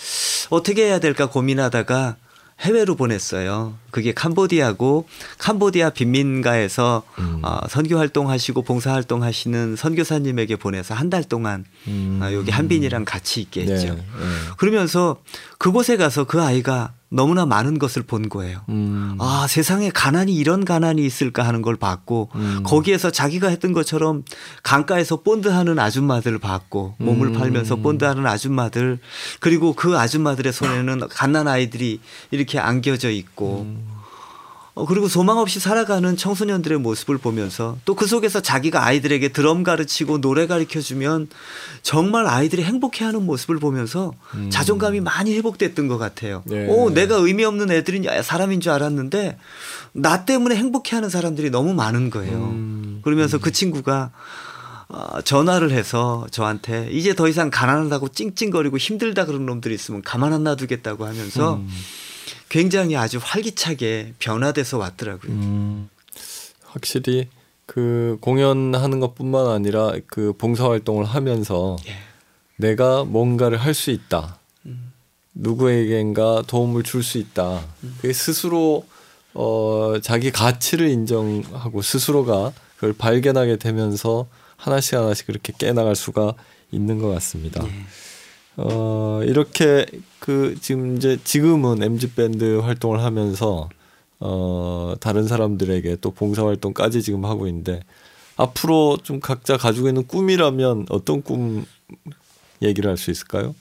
어떻게 0.50 0.86
해야 0.86 0.98
될까 1.00 1.28
고민하다가 1.30 2.18
해외로 2.62 2.96
보냈어요. 2.96 3.74
그게 3.90 4.14
캄보디아고 4.14 5.08
캄보디아 5.40 5.90
빈민가에서 5.92 7.04
음. 7.20 7.40
어, 7.44 7.60
선교 7.70 7.98
활동하시고 7.98 8.62
봉사 8.62 8.94
활동하시는 8.94 9.76
선교사님에게 9.76 10.56
보내서 10.58 10.94
한 10.94 11.10
달 11.10 11.24
동안 11.26 11.66
음. 11.88 12.20
어, 12.22 12.32
여기 12.32 12.52
한빈이랑 12.52 13.04
같이 13.04 13.42
있게 13.42 13.66
네, 13.66 13.74
했죠. 13.74 13.96
네. 13.96 14.04
그러면서 14.58 15.18
그곳에 15.58 15.98
가서 15.98 16.24
그 16.24 16.42
아이가 16.42 16.94
너무나 17.14 17.46
많은 17.46 17.78
것을 17.78 18.04
본 18.04 18.30
거예요. 18.30 18.62
음. 18.70 19.18
아, 19.20 19.46
세상에 19.50 19.90
가난이 19.90 20.34
이런 20.34 20.64
가난이 20.64 21.06
있을까 21.06 21.46
하는 21.46 21.62
걸 21.62 21.76
봤고 21.76 22.30
음. 22.36 22.64
거기에서 22.64 23.12
자기가 23.12 23.50
했던 23.50 23.74
것처럼 23.74 24.24
강가에서 24.64 25.18
본드하는 25.18 25.78
아줌마들 25.78 26.34
을 26.34 26.40
봤고 26.40 26.96
몸을 27.00 27.28
음. 27.28 27.34
팔면서 27.34 27.76
본드하는 27.78 28.26
아줌마들 28.26 29.00
그리고 29.42 29.74
그 29.74 29.98
아줌마들의 30.00 30.54
손에는 30.54 31.08
갓난 31.12 31.50
아이들이 31.50 32.00
이렇게 32.32 32.60
안겨져 32.60 33.10
있고 33.10 33.64
음. 33.68 33.84
어, 33.90 34.01
그리고 34.86 35.08
소망 35.08 35.38
없이 35.38 35.60
살아가는 35.60 36.18
청소년들의 36.18 36.80
모습을 36.80 37.18
보면서 37.18 37.78
또 37.86 37.96
그 38.02 38.08
속에서 38.08 38.42
자기가 38.42 38.84
아이들에게 38.84 39.28
드럼 39.30 39.62
가르치고 39.62 40.22
노래 40.22 40.48
가르쳐 40.48 40.82
주면 40.82 41.28
정말 41.84 42.26
아이들이 42.26 42.64
행복해하는 42.64 43.24
모습을 43.28 43.60
보면서 43.60 44.12
자존감이 44.50 45.02
많이 45.02 45.36
회복됐던 45.36 45.88
것 45.88 46.00
같아요. 46.00 46.42
네. 46.46 46.68
오, 46.68 46.90
내가 46.90 47.18
의미 47.18 47.46
없는 47.46 47.70
애들인 47.70 48.06
사람인 48.24 48.60
줄 48.60 48.72
알았는데 48.72 49.38
나 49.94 50.26
때문에 50.26 50.56
행복해하는 50.56 51.10
사람들이 51.10 51.52
너무 51.52 51.76
많은 51.76 52.10
거예요. 52.10 52.38
음. 52.38 53.02
그러면서 53.04 53.38
그 53.38 53.52
친구가 53.52 54.10
어, 54.88 55.22
전화를 55.22 55.72
해서 55.72 56.26
저한테 56.32 56.90
이제 56.92 57.14
더 57.14 57.28
이상 57.28 57.50
가난하다고 57.52 58.10
찡찡거리고 58.10 58.78
힘들다 58.78 59.26
그런 59.26 59.46
놈들이 59.46 59.76
있으면 59.76 60.02
가만 60.02 60.34
안 60.34 60.44
놔두겠다고 60.44 61.06
하면서 61.06 61.56
음. 61.58 61.70
굉장히 62.52 62.98
아주 62.98 63.18
활기차게 63.22 64.16
변화돼서 64.20 64.78
왔더라고요. 64.78 65.32
음. 65.32 65.90
확실히 66.66 67.30
그 67.66 68.18
공연하는 68.20 69.00
것뿐만 69.00 69.48
아니라 69.48 69.94
그 70.08 70.34
봉사 70.38 70.66
활동을 70.70 71.06
하면서 71.06 71.78
예. 71.88 71.96
내가 72.58 73.06
뭔가를 73.06 73.58
할 73.58 73.74
수 73.74 73.90
있다. 73.92 74.38
음. 74.66 74.92
누구에겐가 75.34 76.44
도움을 76.46 76.84
줄 76.84 77.04
수 77.04 77.18
있다. 77.18 77.64
그게 78.02 78.12
스스로 78.12 78.86
어 79.34 79.94
자기 80.02 80.30
가치를 80.30 80.90
인정하고 80.90 81.82
스스로가 81.82 82.52
그걸 82.76 82.92
발견하게 82.92 83.56
되면서 83.60 84.28
하나씩 84.58 84.96
하나씩 84.96 85.28
그렇게 85.28 85.54
깨나갈 85.58 85.96
수가 85.96 86.34
있는 86.72 87.00
것 87.00 87.08
같습니다. 87.14 87.66
예. 87.66 87.72
어 88.58 89.22
이렇게 89.24 89.86
그 90.20 90.56
지금 90.62 90.98
이제 90.98 91.18
지금은 91.24 91.82
MZ 91.82 92.14
밴드 92.16 92.60
활동을 92.60 93.02
하면서 93.04 93.70
어 94.20 94.94
다른 95.00 95.28
사람들에게 95.28 95.98
또 96.02 96.12
봉사 96.12 96.46
활동까지 96.46 97.02
지금 97.02 97.26
하고 97.26 97.48
있는데 97.48 97.80
앞으로 98.36 98.98
좀 99.02 99.20
각자 99.20 99.58
가지고 99.58 99.88
있는 99.88 100.06
꿈이라면 100.06 100.88
어떤 100.90 101.22
꿈 101.22 101.66
얘기를 102.62 102.90
할 102.90 102.98
수 102.98 103.10
있을까요? 103.12 103.56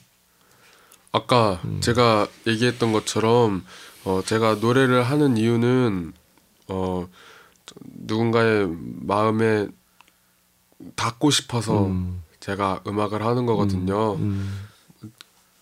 아까 1.13 1.61
제가 1.81 2.29
얘기했던 2.47 2.93
것처럼 2.93 3.65
어 4.05 4.23
제가 4.25 4.57
노래를 4.57 5.03
하는 5.03 5.37
이유는 5.37 6.13
어 6.69 7.09
누군가의 7.85 8.69
마음에 9.01 9.67
닿고 10.97 11.31
싶어서 11.31 11.87
음. 11.87 12.23
제가 12.39 12.83
음악을 12.87 13.25
하는 13.25 13.45
거거든요. 13.47 14.15
음, 14.15 14.49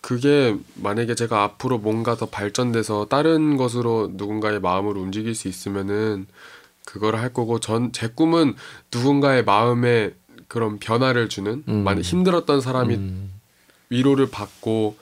그게 0.01 0.55
만약에 0.75 1.13
제가 1.15 1.43
앞으로 1.43 1.77
뭔가 1.77 2.15
더 2.15 2.25
발전돼서 2.27 3.07
다른 3.09 3.57
것으로 3.57 4.11
누군가의 4.13 4.59
마음을 4.61 4.97
움직일 4.97 5.35
수 5.35 5.47
있으면은 5.47 6.25
그걸 6.85 7.15
할 7.17 7.33
거고 7.33 7.59
전 7.59 7.91
제 7.91 8.07
꿈은 8.07 8.55
누군가의 8.93 9.43
마음에 9.43 10.11
그런 10.47 10.79
변화를 10.79 11.29
주는 11.29 11.63
음. 11.67 11.83
만약 11.83 12.01
힘들었던 12.01 12.61
사람이 12.61 12.95
음, 12.95 13.31
위로를 13.89 14.29
받고 14.31 14.95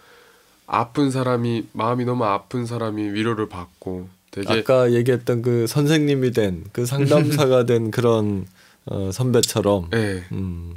아픈 0.66 1.12
사람이 1.12 1.68
마음이 1.74 2.04
너무 2.04 2.26
아픈 2.26 2.66
사람이 2.66 3.02
위로를 3.14 3.48
받고 3.48 4.10
되게 4.32 4.52
아까 4.60 4.92
얘기했던 4.92 5.42
그 5.42 5.68
선생님이 5.68 6.32
된 6.32 6.66
그 6.74 6.86
상담사가 6.86 7.64
된 7.70 7.92
그런 7.92 8.46
어, 8.86 9.12
선배처럼. 9.12 9.90
예, 9.94 10.24
음, 10.34 10.76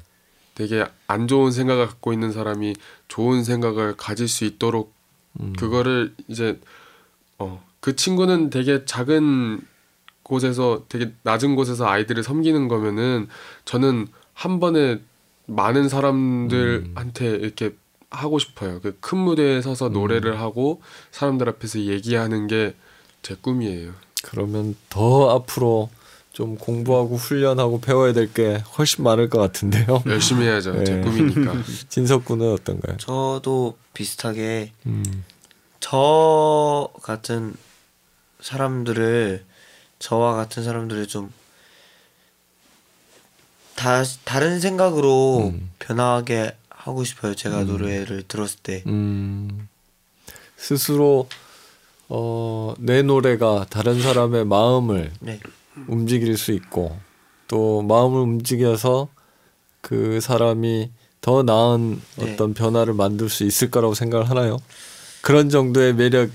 되게 0.61 0.85
안 1.07 1.27
좋은 1.27 1.53
생각을 1.53 1.87
갖고 1.87 2.13
있는 2.13 2.33
사람이 2.33 2.75
좋은 3.09 3.45
생각을 3.45 3.97
가질 3.97 4.29
수 4.29 4.45
있도록 4.45 4.93
음. 5.41 5.55
그거를 5.59 6.15
이제 6.29 6.61
어 7.39 7.61
그 7.81 7.97
친구는 7.97 8.51
되게 8.51 8.85
작은 8.85 9.63
곳에서 10.23 10.85
되게 10.91 11.13
낮은 11.23 11.57
곳에서 11.57 11.89
아이들을 11.89 12.23
섬기는 12.23 12.69
거면은 12.69 13.27
저는 13.65 14.07
한 14.35 14.61
번에 14.61 15.01
많은 15.47 15.89
사람들한테 15.89 17.27
이렇게 17.37 17.75
하고 18.11 18.39
싶어요. 18.39 18.81
그 18.83 18.99
큰 19.01 19.17
무대에 19.17 19.63
서서 19.63 19.89
노래를 19.89 20.39
하고 20.41 20.83
사람들 21.11 21.49
앞에서 21.49 21.81
얘기하는 21.81 22.47
게 22.49 22.75
제 23.23 23.35
꿈이에요. 23.41 23.93
그러면 24.23 24.77
더 24.89 25.31
앞으로 25.31 25.91
좀 26.33 26.57
공부하고 26.57 27.17
훈련하고 27.17 27.81
배워야 27.81 28.13
될 28.13 28.33
게 28.33 28.63
훨씬 28.79 29.03
많을 29.05 29.29
것 29.29 29.39
같은데요. 29.41 30.03
열심히 30.07 30.47
해야죠. 30.47 30.85
제 30.85 30.95
네. 30.97 31.01
꿈이니까. 31.01 31.55
진석 31.89 32.25
군은 32.25 32.53
어떤가요? 32.53 32.97
저도 32.99 33.77
비슷하게 33.95 34.73
음, 34.87 35.25
저 35.81 36.89
같은 37.03 37.55
사람들을 38.41 39.45
저와 39.99 40.35
같은 40.35 40.63
사람들을 40.65 41.07
좀 41.09 41.33
다, 43.75 44.03
다른 44.25 44.61
생각으로 44.61 45.49
음. 45.53 45.71
변화하게 45.79 46.55
하고 46.69 47.03
싶어요. 47.05 47.35
제가 47.35 47.65
노래를 47.65 48.23
들었을 48.29 48.59
때. 48.63 48.83
음, 48.87 49.69
스스로 50.57 51.29
어, 52.09 52.75
내 52.79 53.03
노래가 53.03 53.67
다른 53.71 54.01
사람의 54.01 54.45
마음을 54.45 55.13
네. 55.21 55.41
움직일 55.87 56.37
수 56.37 56.53
있고 56.53 56.97
또 57.49 57.83
마음을 57.83 58.21
움직여서 58.21 59.09
그 59.81 60.21
사람이 60.21 60.91
더 61.21 61.43
나은 61.43 62.01
네. 62.17 62.33
어떤 62.33 62.55
변화를 62.55 62.95
만들 62.95 63.29
수 63.29 63.45
있을 63.45 63.71
거라고 63.71 63.95
생각을 63.95 64.31
하나요? 64.31 64.59
그런 65.21 65.51
정도의 65.51 65.95
매력과 65.95 66.31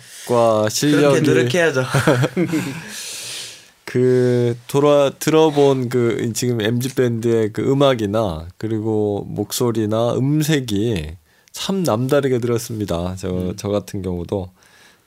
그렇게 0.60 0.70
실력이 0.70 1.22
노력해야죠. 1.22 1.84
그 3.86 4.58
돌아 4.68 5.10
들어본 5.10 5.90
그 5.90 6.34
지금 6.34 6.60
MZ 6.60 6.96
밴드의 6.96 7.54
그 7.54 7.62
음악이나 7.62 8.48
그리고 8.58 9.26
목소리나 9.30 10.16
음색이 10.16 11.16
참 11.52 11.84
남다르게 11.84 12.40
들었습니다. 12.40 13.16
저저 13.16 13.70
같은 13.70 14.02
경우도 14.02 14.50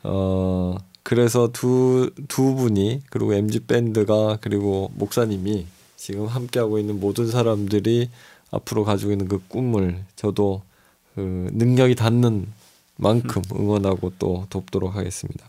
어 0.05 0.77
그래서 1.09 1.49
두 1.55 2.11
두 2.29 2.55
분이 2.55 3.01
그리고 3.09 3.33
MZ 3.33 3.61
밴드가 3.61 4.37
그리고 4.43 4.91
목사님이 4.95 5.65
지금 5.97 6.27
함께 6.27 6.59
하고 6.61 6.79
있는 6.79 7.01
모든 7.01 7.31
사람들이 7.31 8.11
앞으로 8.51 8.85
가지고 8.85 9.13
있는 9.13 9.27
그 9.27 9.41
꿈을 9.49 10.05
저도 10.17 10.61
그 11.15 11.49
능력이 11.55 11.95
닿는 11.95 12.47
만큼 12.97 13.41
응원하고 13.51 14.13
또 14.19 14.45
돕도록 14.51 14.97
하겠습니다. 14.97 15.49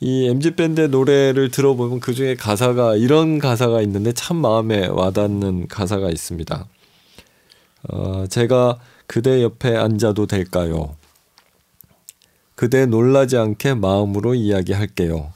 이 0.00 0.26
MZ 0.28 0.54
밴드의 0.54 0.90
노래를 0.90 1.50
들어보면 1.50 2.00
그 2.00 2.12
중에 2.12 2.34
가사가 2.34 2.96
이런 2.96 3.38
가사가 3.38 3.80
있는데 3.80 4.12
참 4.12 4.36
마음에 4.36 4.86
와닿는 4.88 5.68
가사가 5.68 6.10
있습니다. 6.10 6.68
어, 7.88 8.26
제가 8.28 8.78
그대 9.06 9.42
옆에 9.42 9.74
앉아도 9.74 10.26
될까요? 10.26 10.94
그대 12.54 12.86
놀라지 12.86 13.36
않게 13.36 13.74
마음으로 13.74 14.34
이야기할게요. 14.34 15.32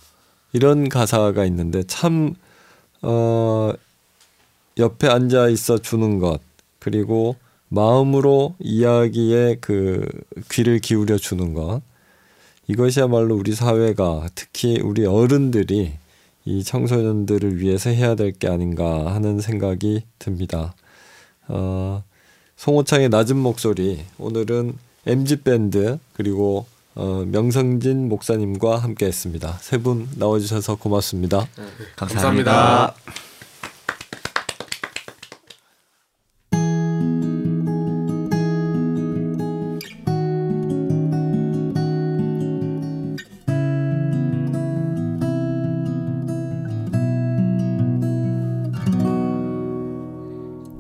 이런 0.53 0.89
가사가 0.89 1.45
있는데 1.47 1.83
참 1.85 2.35
어, 3.03 3.73
옆에 4.79 5.09
앉아 5.09 5.49
있어 5.49 5.79
주는 5.79 6.19
것 6.19 6.41
그리고 6.79 7.37
마음으로 7.69 8.55
이야기에 8.61 9.57
그 9.61 10.07
귀를 10.51 10.79
기울여 10.79 11.19
주는 11.19 11.53
것 11.55 11.83
이것이야말로 12.67 13.37
우리 13.37 13.55
사회가 13.55 14.29
특히 14.35 14.81
우리 14.81 15.05
어른들이 15.05 15.93
이 16.45 16.65
청소년들을 16.65 17.61
위해서 17.61 17.91
해야 17.91 18.15
될 18.15 18.33
게 18.33 18.49
아닌가 18.49 19.13
하는 19.13 19.41
생각이 19.41 20.05
듭니다. 20.19 20.75
어, 21.49 22.03
송호창의 22.57 23.09
낮은 23.11 23.37
목소리 23.37 24.05
오늘은 24.19 24.75
MZ 25.07 25.43
밴드 25.43 25.99
그리고 26.15 26.67
어, 26.99 27.25
명성진 27.27 28.09
목사님과 28.09 28.79
함께했습니다. 28.79 29.59
세 29.61 29.79
분 29.79 30.09
나와주셔서 30.17 30.75
고맙습니다. 30.77 31.47
감사합니다. 31.97 32.95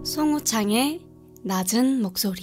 송우창의 0.04 1.00
낮은 1.42 2.02
목소리 2.02 2.42